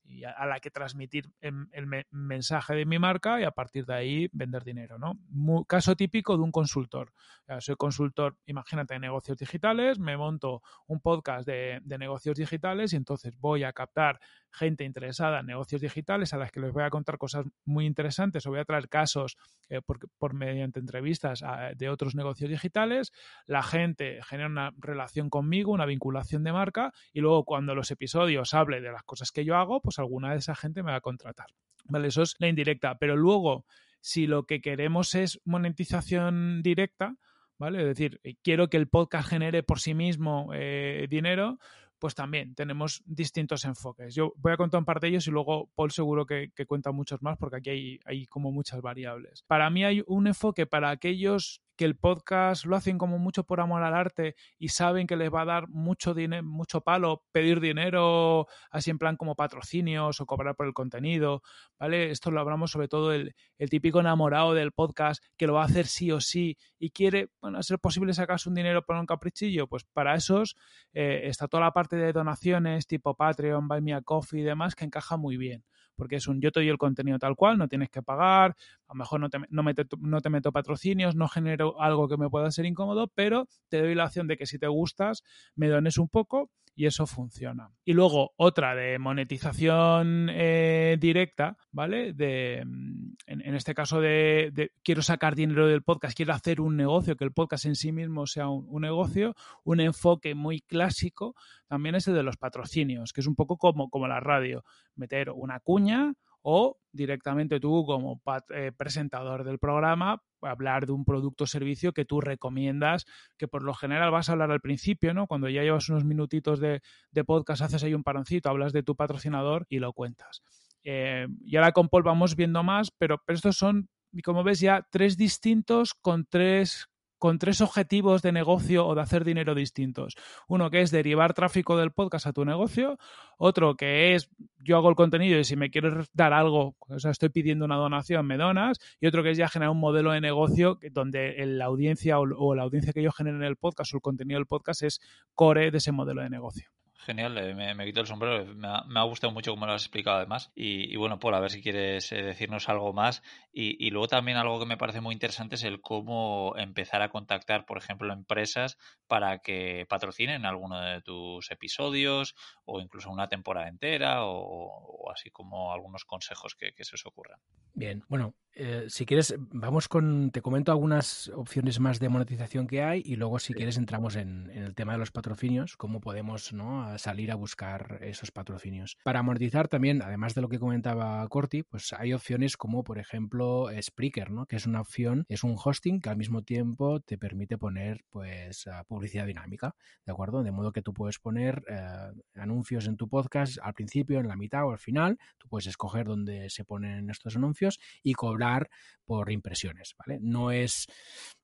[0.08, 4.28] y a, la que transmitir el, mensaje de mi marca y a partir de ahí
[4.32, 5.18] vender dinero, ¿no?
[5.66, 7.12] caso típico de un consultor.
[7.58, 13.34] soy consultor, imagínate, de negocios digitales, me monto un podcast de, negocios digitales y entonces
[13.38, 17.18] voy a captar gente interesada en negocios digitales a las que les voy a contar
[17.18, 19.36] cosas muy interesantes o voy a traer casos
[19.68, 21.42] eh, por, mediante entrevistas
[21.76, 23.12] de otros negocios digitales.
[23.46, 28.54] La gente genera una relación conmigo, una vinculación de marca y luego cuando los episodios
[28.54, 31.00] hable de las cosas que yo hago, pues alguna de esa gente me va a
[31.00, 31.46] contratar.
[31.84, 32.98] Vale, eso es la indirecta.
[32.98, 33.64] Pero luego,
[34.00, 37.16] si lo que queremos es monetización directa,
[37.58, 37.80] ¿vale?
[37.80, 41.58] Es decir, eh, quiero que el podcast genere por sí mismo eh, dinero,
[41.98, 44.14] pues también tenemos distintos enfoques.
[44.14, 47.22] Yo voy a contar un par de ellos y luego Paul seguro que, cuenta muchos
[47.22, 49.42] más porque aquí hay, hay como muchas variables.
[49.46, 53.60] Para mí hay un enfoque para aquellos que el podcast lo hacen como mucho por
[53.60, 57.60] amor al arte y saben que les va a dar mucho dinero, mucho palo pedir
[57.60, 61.42] dinero así en plan como patrocinios o cobrar por el contenido,
[61.78, 62.10] ¿vale?
[62.10, 65.66] Esto lo hablamos sobre todo el, el típico enamorado del podcast que lo va a
[65.66, 69.66] hacer sí o sí y quiere, bueno, ser posible sacarse un dinero por un caprichillo,
[69.66, 70.56] pues para esos
[70.92, 74.74] eh, está toda la parte de donaciones tipo Patreon, Buy Me a Coffee y demás
[74.74, 75.64] que encaja muy bien
[75.96, 78.56] porque es un yo te doy el contenido tal cual, no tienes que pagar,
[78.86, 79.64] a lo mejor no te, no,
[80.00, 83.94] no te meto patrocinios, no genero algo que me pueda ser incómodo, pero te doy
[83.94, 85.22] la opción de que si te gustas,
[85.54, 87.70] me dones un poco y eso funciona.
[87.86, 92.12] Y luego otra de monetización eh, directa, ¿vale?
[92.12, 97.16] De, mm, en, este caso de, quiero sacar dinero del podcast, quiero hacer un negocio,
[97.16, 99.34] que el podcast en sí mismo sea un, negocio,
[99.64, 101.34] un enfoque muy clásico
[101.66, 104.62] también es el de los patrocinios, que es un poco como, como la radio,
[104.94, 106.12] meter una cuña
[106.48, 108.22] o directamente tú como
[108.54, 113.04] eh, presentador del programa hablar de un producto o servicio que tú recomiendas,
[113.36, 115.26] que por lo general vas a hablar al principio, ¿no?
[115.26, 116.80] Cuando ya llevas unos minutitos de,
[117.26, 120.42] podcast, haces ahí un paroncito, hablas de tu patrocinador y lo cuentas.
[120.84, 123.88] Eh, y ahora con Paul vamos viendo más, pero, pero estos son,
[124.22, 129.24] como ves, ya tres distintos con tres con tres objetivos de negocio o de hacer
[129.24, 130.16] dinero distintos.
[130.48, 132.98] Uno que es derivar tráfico del podcast a tu negocio,
[133.38, 137.12] otro que es yo hago el contenido y si me quieres dar algo, o sea,
[137.12, 140.20] estoy pidiendo una donación, me donas, y otro que es ya generar un modelo de
[140.20, 144.02] negocio donde la audiencia o, la audiencia que yo genero en el podcast o el
[144.02, 145.00] contenido del podcast es
[145.34, 146.75] core de ese modelo de negocio.
[147.06, 148.52] Genial, eh, me, quito el sombrero.
[148.56, 150.50] Me ha, gustado mucho como lo has explicado además.
[150.56, 153.22] Y, bueno, Paul, a ver si quieres eh, decirnos algo más.
[153.52, 157.64] Y, luego también algo que me parece muy interesante es el cómo empezar a contactar,
[157.64, 164.24] por ejemplo, empresas para que patrocinen alguno de tus episodios o incluso una temporada entera
[164.26, 167.38] o, así como algunos consejos que, se os ocurran.
[167.72, 172.82] Bien, bueno, eh, si quieres, vamos con, te comento algunas opciones más de monetización que
[172.82, 176.52] hay y luego si quieres entramos en, en, el tema de los patrocinios, cómo podemos
[176.52, 176.95] ¿no?
[176.98, 178.96] Salir a buscar esos patrocinios.
[179.04, 183.68] Para amortizar también, además de lo que comentaba Corti, pues hay opciones como por ejemplo
[183.80, 184.46] Spreaker, ¿no?
[184.46, 188.68] que es una opción, es un hosting que al mismo tiempo te permite poner pues
[188.86, 189.74] publicidad dinámica,
[190.04, 190.42] ¿de acuerdo?
[190.42, 194.36] De modo que tú puedes poner eh, anuncios en tu podcast al principio, en la
[194.36, 198.68] mitad o al final, tú puedes escoger dónde se ponen estos anuncios y cobrar
[199.04, 200.18] por impresiones, ¿vale?
[200.20, 200.86] No es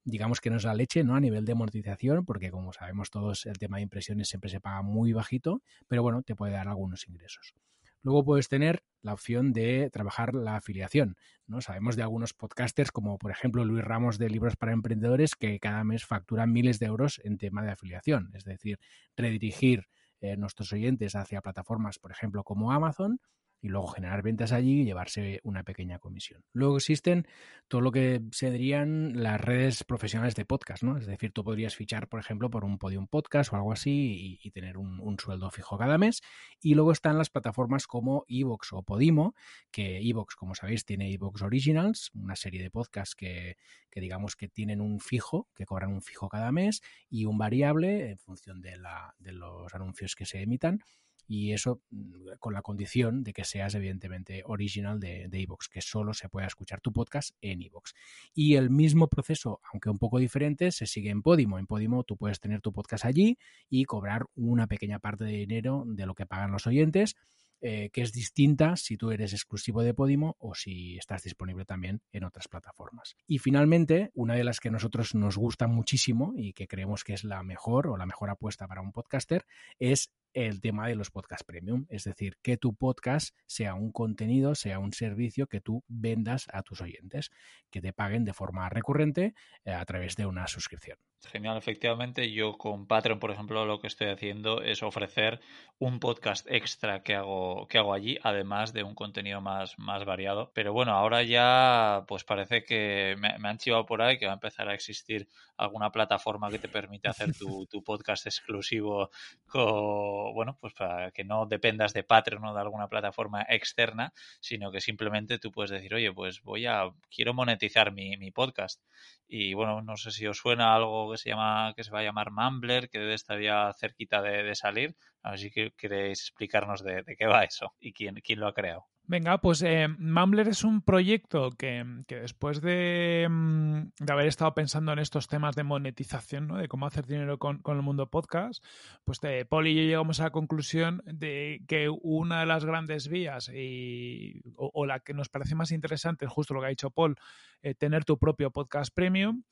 [0.04, 1.14] digamos que no es la leche, ¿no?
[1.14, 4.82] A nivel de amortización, porque como sabemos todos, el tema de impresiones siempre se paga
[4.82, 7.54] muy bajito, pero bueno, te puede dar algunos ingresos.
[8.02, 11.16] Luego puedes tener la opción de trabajar la afiliación.
[11.46, 11.60] ¿no?
[11.60, 15.84] Sabemos de algunos podcasters, como por ejemplo Luis Ramos de Libros para Emprendedores, que cada
[15.84, 18.30] mes facturan miles de euros en tema de afiliación.
[18.34, 18.80] Es decir,
[19.16, 19.86] redirigir
[20.20, 23.20] eh, nuestros oyentes hacia plataformas, por ejemplo, como Amazon,
[23.62, 26.44] y luego generar ventas allí y llevarse una pequeña comisión.
[26.52, 27.28] Luego existen
[27.68, 30.98] todo lo que se dirían las redes profesionales de podcast, ¿no?
[30.98, 34.50] Es decir, tú podrías fichar, por ejemplo, por un podium podcast o algo así y,
[34.50, 36.20] tener un, sueldo fijo cada mes.
[36.60, 39.34] Y luego están las plataformas como Evox o Podimo,
[39.70, 43.56] que Evox, como sabéis, tiene Evox Originals, una serie de podcasts que,
[43.90, 48.10] que digamos que tienen un fijo, que cobran un fijo cada mes y un variable
[48.10, 50.80] en función de, la, de los anuncios que se emitan
[51.26, 56.14] y eso mm, con la condición de que seas evidentemente original de Evox, que solo
[56.14, 57.94] se pueda escuchar tu podcast en Evox.
[58.34, 61.58] Y el mismo proceso, aunque un poco diferente, se sigue en Podimo.
[61.58, 65.84] En Podimo tú puedes tener tu podcast allí y cobrar una pequeña parte de dinero
[65.86, 67.16] de lo que pagan los oyentes.
[67.64, 72.02] Eh, que es distinta si tú eres exclusivo de Podimo o si estás disponible también
[72.10, 73.14] en otras plataformas.
[73.28, 77.12] Y finalmente, una de las que a nosotros nos gusta muchísimo y que creemos que
[77.12, 79.46] es la mejor o la mejor apuesta para un podcaster
[79.78, 84.54] es el tema de los podcast premium, es decir, que tu podcast sea un contenido,
[84.54, 87.30] sea un servicio que tú vendas a tus oyentes,
[87.70, 90.98] que te paguen de forma recurrente eh, a través de una suscripción.
[91.24, 92.32] Genial, efectivamente.
[92.32, 95.40] Yo con Patreon, por ejemplo, lo que estoy haciendo es ofrecer
[95.78, 100.50] un podcast extra que hago, que hago allí, además de un contenido más, más variado.
[100.52, 104.34] Pero bueno, ahora ya pues parece que me, han chivado por ahí que va a
[104.34, 109.10] empezar a existir alguna plataforma que te permite hacer tu, tu podcast exclusivo
[109.46, 114.72] con, bueno, pues para que no dependas de Patreon o de alguna plataforma externa, sino
[114.72, 118.82] que simplemente tú puedes decir, oye, pues voy a, quiero monetizar mi, mi podcast.
[119.28, 122.04] Y bueno, no sé si os suena algo que se llama, que se va a
[122.04, 124.96] llamar Mumbler, que debe estar ya cerquita de, salir.
[125.22, 128.86] A ver si queréis explicarnos de, qué va eso y quién, quién lo ha creado.
[129.04, 134.92] Venga, pues eh, Mumbler es un proyecto que, después de, mm, de, haber estado pensando
[134.92, 136.56] en estos temas de monetización, ¿no?
[136.56, 138.64] de cómo hacer dinero con, el mundo podcast,
[139.04, 143.08] pues de Paul y yo llegamos a la conclusión de que una de las grandes
[143.08, 146.90] vías y, o, la que nos parece más interesante es justo lo que ha dicho
[146.90, 147.16] Paul,
[147.62, 149.42] eh, tener tu propio podcast premium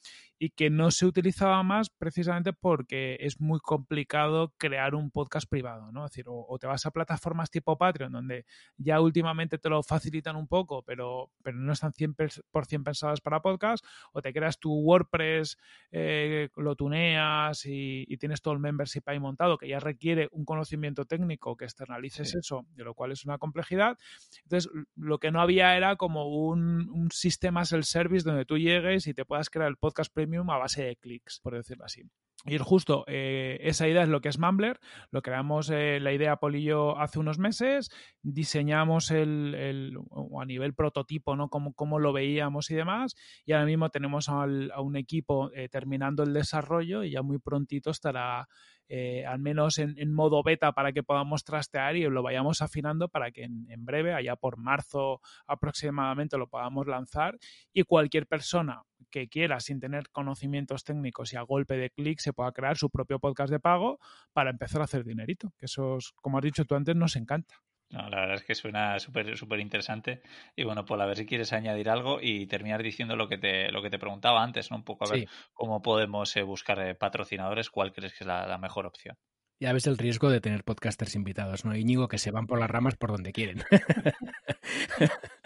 [0.43, 5.93] y que no se utilizaba más precisamente porque es muy complicado crear un podcast privado,
[5.93, 6.07] ¿no?
[6.07, 8.47] Es decir, o, te vas a plataformas tipo Patreon, donde
[8.79, 13.85] ya últimamente te lo facilitan un poco, pero, pero no están 100% pensadas para podcast,
[14.13, 15.59] o te creas tu WordPress,
[15.93, 21.05] eh, lo tuneas y, tienes todo el membership ahí montado, que ya requiere un conocimiento
[21.05, 23.99] técnico que externalices eso, de lo cual es una complejidad.
[24.45, 27.65] Entonces, lo que no había era como un, un sistema
[28.01, 31.41] self-service donde tú llegues y te puedas crear el podcast premium a base de clics,
[31.41, 32.03] por decirlo así.
[32.47, 34.81] Y justo eh, esa idea es lo que es Mumbler.
[35.11, 37.91] Lo creamos eh, la idea Polillo hace unos meses,
[38.23, 39.99] diseñamos el, el
[40.41, 41.51] a nivel prototipo, ¿no?
[41.51, 43.15] Cómo, cómo, lo veíamos y demás.
[43.45, 44.47] Y ahora mismo tenemos a
[44.81, 48.49] un equipo eh, terminando el desarrollo y ya muy prontito estará
[48.93, 53.09] eh, al menos en, en, modo beta para que podamos trastear y lo vayamos afinando
[53.09, 57.39] para que en, en, breve, allá por marzo aproximadamente, lo podamos lanzar
[57.73, 62.33] y cualquier persona que quiera, sin tener conocimientos técnicos y a golpe de clic, se
[62.33, 64.01] pueda crear su propio podcast de pago
[64.33, 67.63] para empezar a hacer dinerito, que eso, como has dicho tú antes, nos encanta.
[67.91, 70.23] No, la verdad es que suena súper súper interesante.
[70.55, 73.73] Y bueno, Paul, a ver si quieres añadir algo y terminar diciendo lo que te,
[73.73, 74.77] lo que te preguntaba antes, ¿no?
[74.77, 75.27] Un poco a ver sí.
[75.53, 79.17] cómo podemos eh, buscar eh, patrocinadores, cuál crees que es la, la, mejor opción.
[79.59, 81.77] Ya ves el riesgo de tener podcasters invitados, ¿no?
[81.77, 83.65] Íñigo, que se van por las ramas por donde quieren.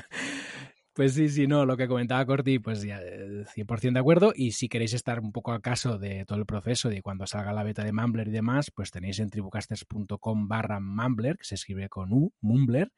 [0.94, 4.32] Pues sí, sí, no, lo que comentaba Corti, pues ya 100% de acuerdo.
[4.34, 7.52] Y si queréis estar un poco al caso de todo el proceso, de cuando salga
[7.52, 11.88] la beta de Mumbler y demás, pues tenéis en tribucasters.com barra Mumbler, que se escribe
[11.88, 12.92] con U, Mumbler,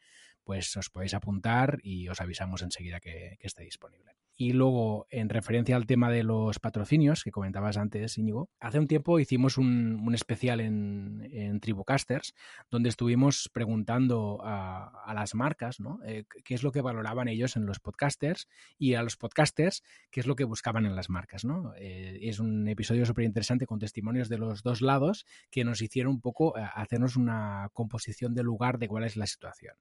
[0.44, 4.12] pues os podéis apuntar y os avisamos enseguida que, que esté disponible.
[4.38, 8.86] Y luego, en referencia al tema de los patrocinios que comentabas antes, Íñigo, hace un
[8.86, 12.34] tiempo hicimos un, un especial en, en, Tribucasters
[12.70, 16.00] donde estuvimos preguntando a, a las marcas ¿no?
[16.04, 20.20] Eh, qué es lo que valoraban ellos en los podcasters y a los podcasters qué
[20.20, 21.44] es lo que buscaban en las marcas.
[21.44, 21.72] ¿no?
[21.76, 26.12] Eh, es un episodio súper interesante con testimonios de los dos lados que nos hicieron
[26.14, 29.76] un poco eh, hacernos una composición de lugar de cuál es la situación.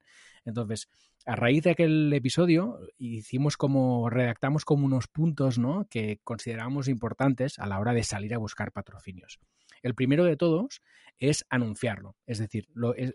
[0.45, 0.89] Entonces,
[1.25, 5.87] a raíz de aquel episodio, hicimos como, redactamos como unos puntos ¿no?
[5.89, 9.39] que considerábamos importantes a la hora de salir a buscar patrocinios.
[9.85, 10.81] El primero de todos
[11.19, 12.15] es anunciarlo.
[12.25, 12.67] Es decir,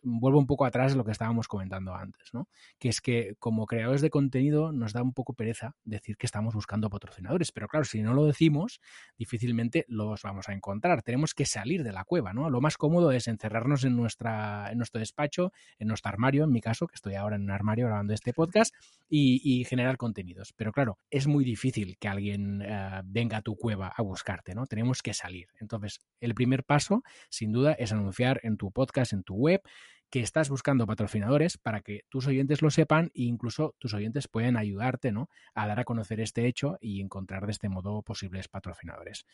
[0.03, 2.49] vuelvo un poco atrás de lo que estábamos comentando antes, ¿no?
[2.79, 6.55] Que es que como creadores de contenido nos da un poco pereza decir que estamos
[6.55, 8.81] buscando patrocinadores, pero claro, si no lo decimos,
[9.19, 11.03] difícilmente los vamos a encontrar.
[11.03, 12.49] Tenemos que salir de la cueva, ¿no?
[12.49, 16.61] Lo más cómodo es encerrarnos en, nuestra, en nuestro despacho, en nuestro armario, en mi
[16.61, 18.73] caso, que estoy ahora en un armario grabando este podcast,
[19.11, 20.53] y, generar contenidos.
[20.57, 24.67] Pero claro, es muy difícil que alguien uh, venga a tu cueva a buscarte, ¿no?
[24.67, 25.49] Tenemos que salir.
[25.61, 29.63] Entonces, el primer paso, sin duda, es anunciar en tu podcast, en tu web,
[30.11, 34.57] que estás buscando patrocinadores para que tus oyentes lo sepan e incluso tus oyentes pueden
[34.57, 35.31] ayudarte ¿no?
[35.55, 39.25] a dar a conocer este hecho y encontrar de este modo posibles patrocinadores.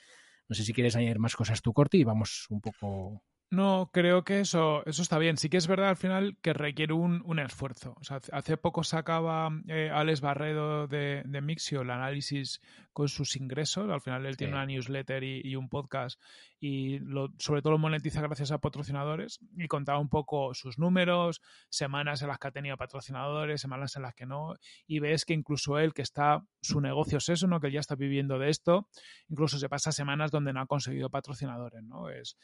[0.48, 4.24] No sé si quieres añadir más cosas tú, Corti, y vamos un poco no, creo
[4.24, 5.36] que eso, eso está bien.
[5.36, 7.94] Sí que es verdad al final que requiere un, un esfuerzo.
[8.00, 12.60] O sea, hace poco sacaba eh, Alex Barredo de, de, Mixio el análisis
[12.92, 13.88] con sus ingresos.
[13.88, 16.20] Al final él tiene una newsletter y, y, un podcast
[16.58, 21.40] y lo, sobre todo lo monetiza gracias a patrocinadores y contaba un poco sus números,
[21.68, 24.54] semanas en las que ha tenido patrocinadores, semanas en las que no.
[24.88, 27.60] Y ves que incluso él, que está, su negocio es eso, ¿no?
[27.60, 28.88] Que él ya está viviendo de esto,
[29.28, 32.10] incluso se pasa semanas donde no ha conseguido patrocinadores, ¿no?
[32.10, 32.36] Es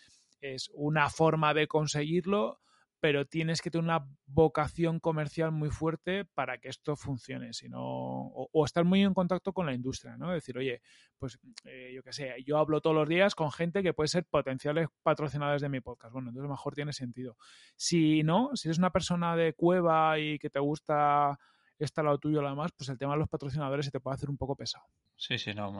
[0.43, 2.61] es una forma de conseguirlo,
[3.01, 8.49] pero tienes que tener una vocación comercial muy fuerte para que esto funcione, sino, o,
[8.53, 10.31] o estar muy en contacto con la industria, ¿no?
[10.31, 10.83] Decir, oye,
[11.19, 14.25] pues eh, yo qué sé, yo hablo todos los días con gente que puede ser
[14.27, 16.13] potenciales patrocinadores de mi podcast.
[16.13, 17.37] Bueno, entonces a lo mejor tiene sentido.
[17.75, 21.39] Si no, si eres una persona de cueva y que te gusta
[21.85, 24.37] está lo tuyo además, pues el tema de los patrocinadores se te puede hacer un
[24.37, 24.85] poco pesado.
[25.17, 25.73] Sí, sí, no.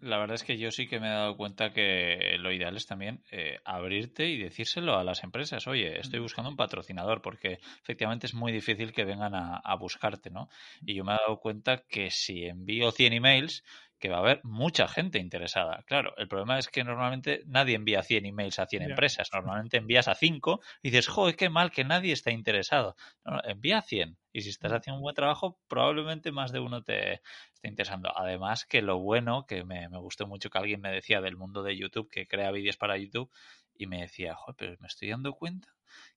[0.00, 2.86] La verdad es que yo sí que me he dado cuenta que lo ideal es
[2.86, 5.66] también eh, abrirte y decírselo a las empresas.
[5.66, 10.30] Oye, estoy buscando un patrocinador porque efectivamente es muy difícil que vengan a, a buscarte,
[10.30, 10.48] ¿no?
[10.84, 13.62] Y yo me he dado cuenta que si envío 100 emails,
[14.04, 15.82] que va a haber mucha gente interesada.
[15.86, 18.90] Claro, el problema es que normalmente nadie envía 100 emails a 100 yeah.
[18.90, 19.30] empresas.
[19.32, 22.96] Normalmente envías a 5 y dices, joder, qué mal que nadie está interesado.
[23.24, 24.18] No, envía a 100.
[24.30, 27.22] Y si estás haciendo un buen trabajo, probablemente más de uno te
[27.64, 28.16] esté interesando.
[28.16, 31.62] Además, que lo bueno, que me, me gustó mucho que alguien me decía del mundo
[31.62, 33.30] de YouTube, que crea vídeos para YouTube,
[33.76, 35.68] y me decía, joder, pero me estoy dando cuenta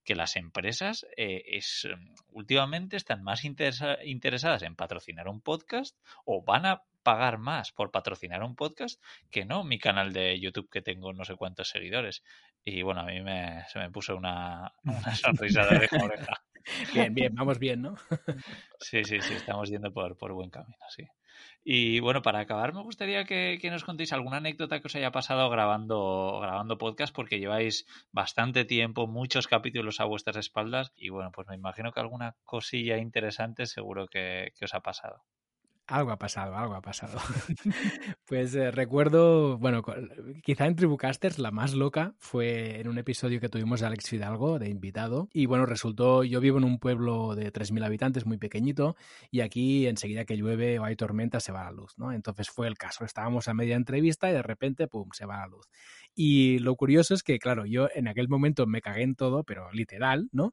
[0.03, 1.87] que las empresas eh, es,
[2.29, 5.95] últimamente están más interesa interesadas en patrocinar un podcast
[6.25, 10.69] o van a pagar más por patrocinar un podcast que no mi canal de YouTube
[10.69, 12.23] que tengo no sé cuántos seguidores.
[12.65, 16.33] Y bueno, a mí me, se me puso una, una sonrisa de oreja oreja.
[16.93, 17.95] Bien, bien, vamos bien, ¿no?
[18.81, 21.07] Sí, sí, sí, estamos yendo por, por buen camino, sí.
[21.63, 25.11] Y bueno, para acabar, me gustaría que, que, nos contéis alguna anécdota que os haya
[25.11, 31.31] pasado grabando, grabando podcast, porque lleváis bastante tiempo, muchos capítulos a vuestras espaldas, y bueno,
[31.31, 35.23] pues me imagino que alguna cosilla interesante seguro que, que os ha pasado.
[35.87, 37.17] Algo ha pasado, algo ha pasado.
[38.25, 39.83] pues eh, recuerdo, bueno,
[40.43, 44.59] quizá en Tribucasters la más loca fue en un episodio que tuvimos de Alex Fidalgo
[44.59, 45.29] de invitado.
[45.31, 48.95] Y bueno, resultó, yo vivo en un pueblo de 3.000 habitantes muy pequeñito
[49.31, 52.11] y aquí enseguida que llueve o hay tormenta se va la luz, ¿no?
[52.11, 53.05] Entonces fue el caso.
[53.05, 55.67] Estábamos a media entrevista y de repente, ¡pum!, se va la luz.
[56.13, 59.71] Y lo curioso es que, claro, yo en aquel momento me cagué en todo, pero
[59.71, 60.51] literal, ¿no?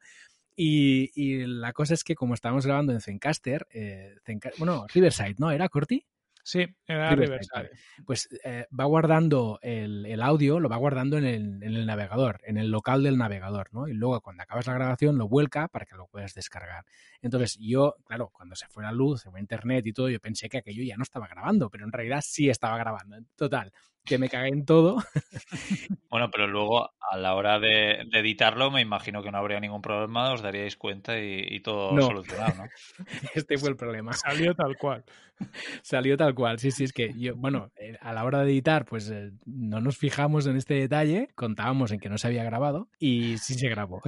[0.56, 4.16] Y, la cosa es que como estábamos grabando en Zencaster, eh,
[4.58, 5.50] bueno, Riverside, ¿no?
[5.50, 6.06] ¿Era Corti?
[6.46, 7.70] Sí, era Riverside.
[8.04, 12.58] Pues eh, va guardando el, audio, lo va guardando en el, en el, navegador, en
[12.58, 13.88] el local del navegador, ¿no?
[13.88, 16.84] Y luego cuando acabas la grabación lo vuelca para que lo puedas descargar.
[17.22, 20.50] Entonces yo, claro, cuando se fue la luz, se fue internet y todo, yo pensé
[20.50, 23.16] que aquello ya no estaba grabando, pero en realidad sí estaba grabando.
[23.36, 23.72] Total,
[24.04, 24.98] que me cagué en todo.
[26.14, 30.32] Bueno, pero luego a la hora de, editarlo me imagino que no habría ningún problema,
[30.32, 32.64] os daríais cuenta y, todo solucionado, ¿no?
[33.34, 34.12] Este fue el problema.
[34.12, 35.04] Salió tal cual.
[35.82, 38.84] Salió tal cual, sí, sí, es que yo, bueno, eh, a la hora de editar,
[38.84, 42.88] pues eh, no nos fijamos en este detalle, contábamos en que no se había grabado
[42.98, 44.00] y sí se grabó.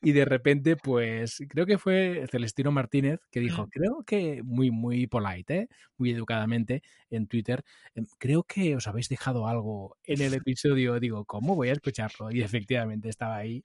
[0.00, 5.06] Y, de repente, pues creo que fue Celestino Martínez que dijo, creo que muy, muy
[5.06, 5.68] polite, ¿eh?
[5.96, 7.64] muy educadamente en Twitter,
[7.94, 10.98] em, creo que os habéis dejado algo en el episodio.
[11.00, 12.30] Digo, ¿cómo voy a escucharlo?
[12.30, 13.62] Y efectivamente estaba ahí.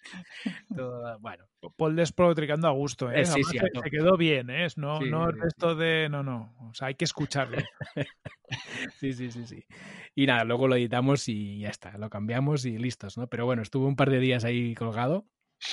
[1.20, 1.46] bueno.
[1.78, 3.26] Paul desprotricando a gusto, ¿eh?
[3.26, 4.68] sí, sí, se, quedó bien, ¿eh?
[4.76, 6.10] No, no el resto de.
[6.10, 6.54] No, no.
[6.70, 7.58] O sea, hay que escucharlo.
[9.00, 9.66] sí, sí, sí, sí.
[10.14, 11.98] Y nada, luego lo editamos y ya está.
[11.98, 13.28] Lo cambiamos y listos, ¿no?
[13.28, 15.26] Pero bueno, estuvo un par de días ahí colgado.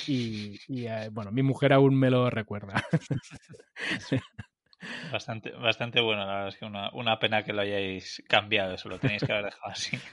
[0.06, 2.84] Y, eh, bueno, mi mujer aún me lo recuerda.
[5.12, 8.88] Bastante, bastante bueno, la verdad es que una, una pena que lo hayáis cambiado, eso
[8.88, 9.96] lo tenéis que haber dejado así.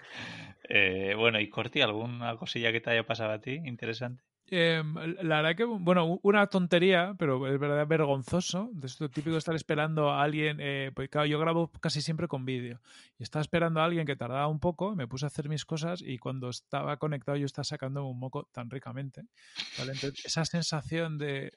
[0.69, 4.21] Eh, bueno, y Corti, ¿alguna cosilla que te haya pasado a ti interesante?
[4.49, 4.81] Eh,
[5.23, 8.69] la verdad que, bueno, una tontería, pero es verdad vergonzoso.
[8.73, 10.57] De esto típico estar esperando a alguien.
[10.61, 12.79] Eh, pues yo grabo casi siempre con vídeo.
[13.19, 16.01] Y estaba esperando a alguien que tardaba un poco, me puse a hacer mis cosas
[16.01, 19.23] y cuando estaba conectado yo estaba sacando un moco tan ricamente.
[19.79, 21.51] Entonces, esa sensación de,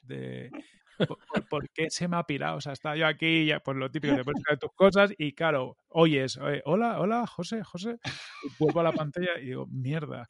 [1.49, 2.57] por, qué se me ha pirado?
[2.57, 5.77] O sea, estaba yo aquí, ya, pues lo típico, te pones tus cosas y claro,
[5.89, 7.97] oyes, hola, hola, José, José,
[8.43, 10.27] y vuelvo a la pantalla y digo, mierda.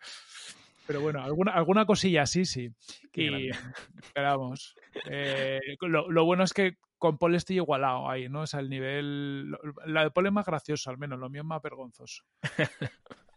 [0.88, 2.70] Pero bueno, alguna, alguna cosilla sí, sí.
[3.14, 3.50] y
[4.02, 4.76] esperamos.
[5.10, 8.42] Eh, lo, bueno es que con Paul estoy igualado ahí, ¿no?
[8.42, 9.52] O sea, el nivel.
[9.86, 12.24] La de Paul es más gracioso, al menos, lo mío es más vergonzoso.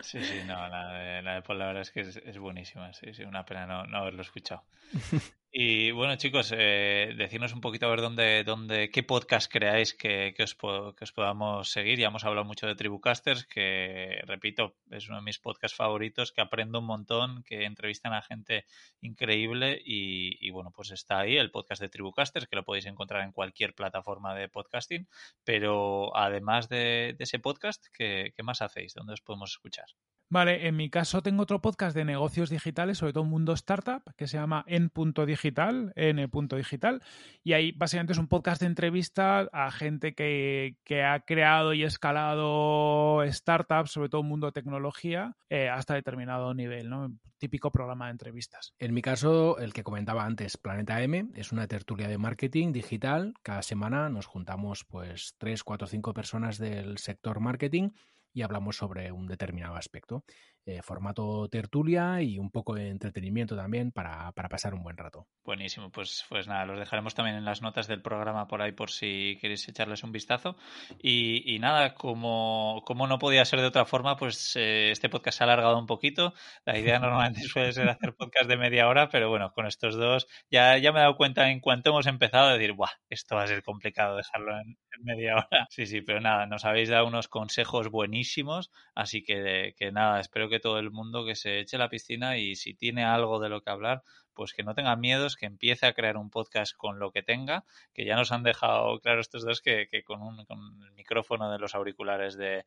[0.01, 3.14] Sí, sí, no, la de, la de Paul la verdad es que es, buenísima, sí,
[3.14, 4.64] sí, una pena no, no haberlo escuchado.
[5.57, 7.14] Y bueno, chicos, eh,
[7.55, 11.70] un poquito a ver dónde, dónde, qué podcast creáis que, que, os, que os podamos
[11.70, 12.00] seguir.
[12.00, 16.40] Ya hemos hablado mucho de Tribucasters, que repito, es uno de mis podcasts favoritos, que
[16.40, 18.64] aprendo un montón, que entrevistan a gente
[19.00, 23.30] increíble y, bueno, pues está ahí el podcast de Tribucasters, que lo podéis encontrar en
[23.30, 25.07] cualquier plataforma de podcasting.
[25.44, 28.94] Pero además de, ese podcast, ¿qué, ¿qué más hacéis?
[28.94, 29.86] ¿Dónde os podemos escuchar?
[30.31, 34.27] Vale, en mi caso tengo otro podcast de negocios digitales, sobre todo mundo startup, que
[34.27, 37.03] se llama En.digital, N.digital,
[37.43, 43.22] y ahí básicamente es un podcast de entrevistas a gente que, ha creado y escalado
[43.31, 47.14] startups, sobre todo mundo tecnología, eh, hasta determinado nivel, ¿no?
[47.39, 48.72] Típico programa de entrevistas.
[48.79, 53.35] En mi caso, el que comentaba antes, Planeta M, es una tertulia de marketing digital.
[53.43, 57.91] Cada semana nos juntamos pues tres, cuatro, cinco personas del sector marketing
[58.35, 60.24] y hablamos sobre un determinado aspecto.
[60.67, 65.27] Eh, formato tertulia y un poco de entretenimiento también para, pasar un buen rato.
[65.45, 68.91] Buenísimo, pues, pues nada, los dejaremos también en las notas del programa por ahí por
[68.91, 70.57] si queréis echarles un vistazo.
[71.03, 75.45] Y, nada, como, como, no podía ser de otra forma, pues eh, este podcast se
[75.45, 76.33] ha alargado un poquito.
[76.65, 80.27] La idea normalmente suele ser hacer podcast de media hora, pero bueno, con estos dos
[80.51, 82.89] ya, ya me he dado cuenta en cuanto hemos empezado de decir, ¡buah!
[83.11, 85.67] Esto va a ser complicado dejarlo en, media hora.
[85.69, 90.49] Sí, sí, pero nada, nos habéis dado unos consejos buenísimos, así que, que nada, espero
[90.49, 93.62] que todo el mundo que se eche la piscina y si tiene algo de lo
[93.62, 94.02] que hablar,
[94.34, 97.64] pues que no tenga miedos, que empiece a crear un podcast con lo que tenga,
[97.92, 101.59] que ya nos han dejado claro estos dos que, con, un, con el micrófono de
[101.59, 102.64] los auriculares de,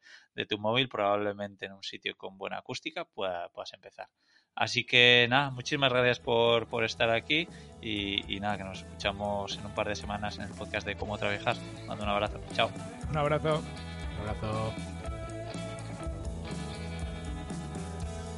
[0.47, 4.07] tu móvil, probablemente en un sitio con buena acústica, puedas empezar.
[4.55, 7.47] Así que nada, muchísimas gracias por, por estar aquí
[7.79, 10.95] y, y, nada, que nos escuchamos en un par de semanas en el podcast de
[10.95, 11.55] Cómo Trabajar.
[11.85, 12.41] Mando un abrazo.
[12.53, 12.71] Chao.
[13.09, 13.61] Un abrazo.
[14.15, 14.96] Un abrazo.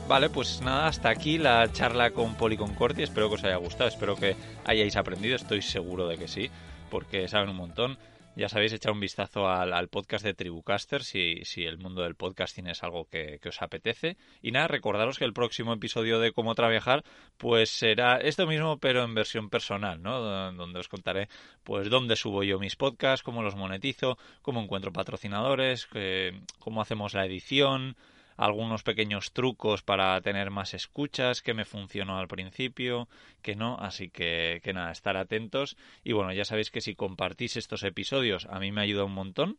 [0.10, 3.04] Vale, pues nada, hasta aquí la charla con Poli Concordia.
[3.04, 4.36] Espero que os haya gustado, espero que
[4.66, 6.50] hayáis aprendido, estoy seguro de que sí,
[6.90, 8.00] porque saben un montón.
[8.36, 12.66] ya sabéis, echar un vistazo al, podcast de Tribucaster si, si, el mundo del podcasting
[12.66, 14.18] es algo que, os apetece.
[14.42, 17.04] Y nada, recordaros que el próximo episodio de Cómo Trabajar
[17.38, 20.22] pues será esto mismo pero en versión personal, ¿no?
[20.54, 21.30] Donde os contaré
[21.64, 25.88] pues dónde subo yo mis podcasts, cómo los monetizo, cómo encuentro patrocinadores,
[26.58, 27.96] cómo hacemos la edición,
[28.40, 33.10] algunos pequeños trucos para tener más escuchas, que me funcionó al principio,
[33.42, 35.76] que no, así que, que nada, estar atentos.
[36.06, 39.58] Y bueno, ya sabéis que si compartís estos episodios a mí me ayuda un montón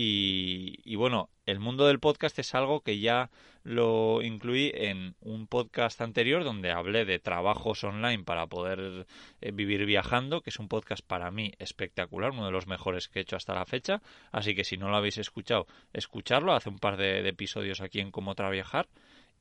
[0.00, 3.32] y, bueno, el mundo del podcast es algo que ya
[3.64, 9.08] lo incluí en un podcast anterior donde hablé de trabajos online para poder
[9.40, 13.18] eh, vivir viajando, que es un podcast para mí espectacular, uno de los mejores que
[13.18, 14.00] he hecho hasta la fecha.
[14.30, 16.54] Así que si no lo habéis escuchado, escucharlo.
[16.54, 18.86] Hace un par de, de episodios aquí en Cómo Trabajar.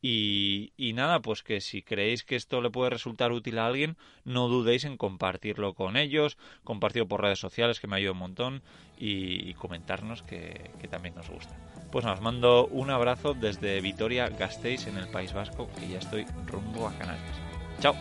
[0.01, 4.47] Y, nada, pues que si creéis que esto le puede resultar útil a alguien, no
[4.47, 8.61] dudéis en compartirlo con ellos, compartirlo por redes sociales, que me ayuda un montón,
[8.97, 11.55] y, comentarnos que, que, también nos gusta.
[11.91, 15.99] Pues nada, os mando un abrazo desde Vitoria Gasteiz en el País Vasco, y ya
[15.99, 17.37] estoy rumbo a Canarias.
[17.79, 17.95] ¡Chao!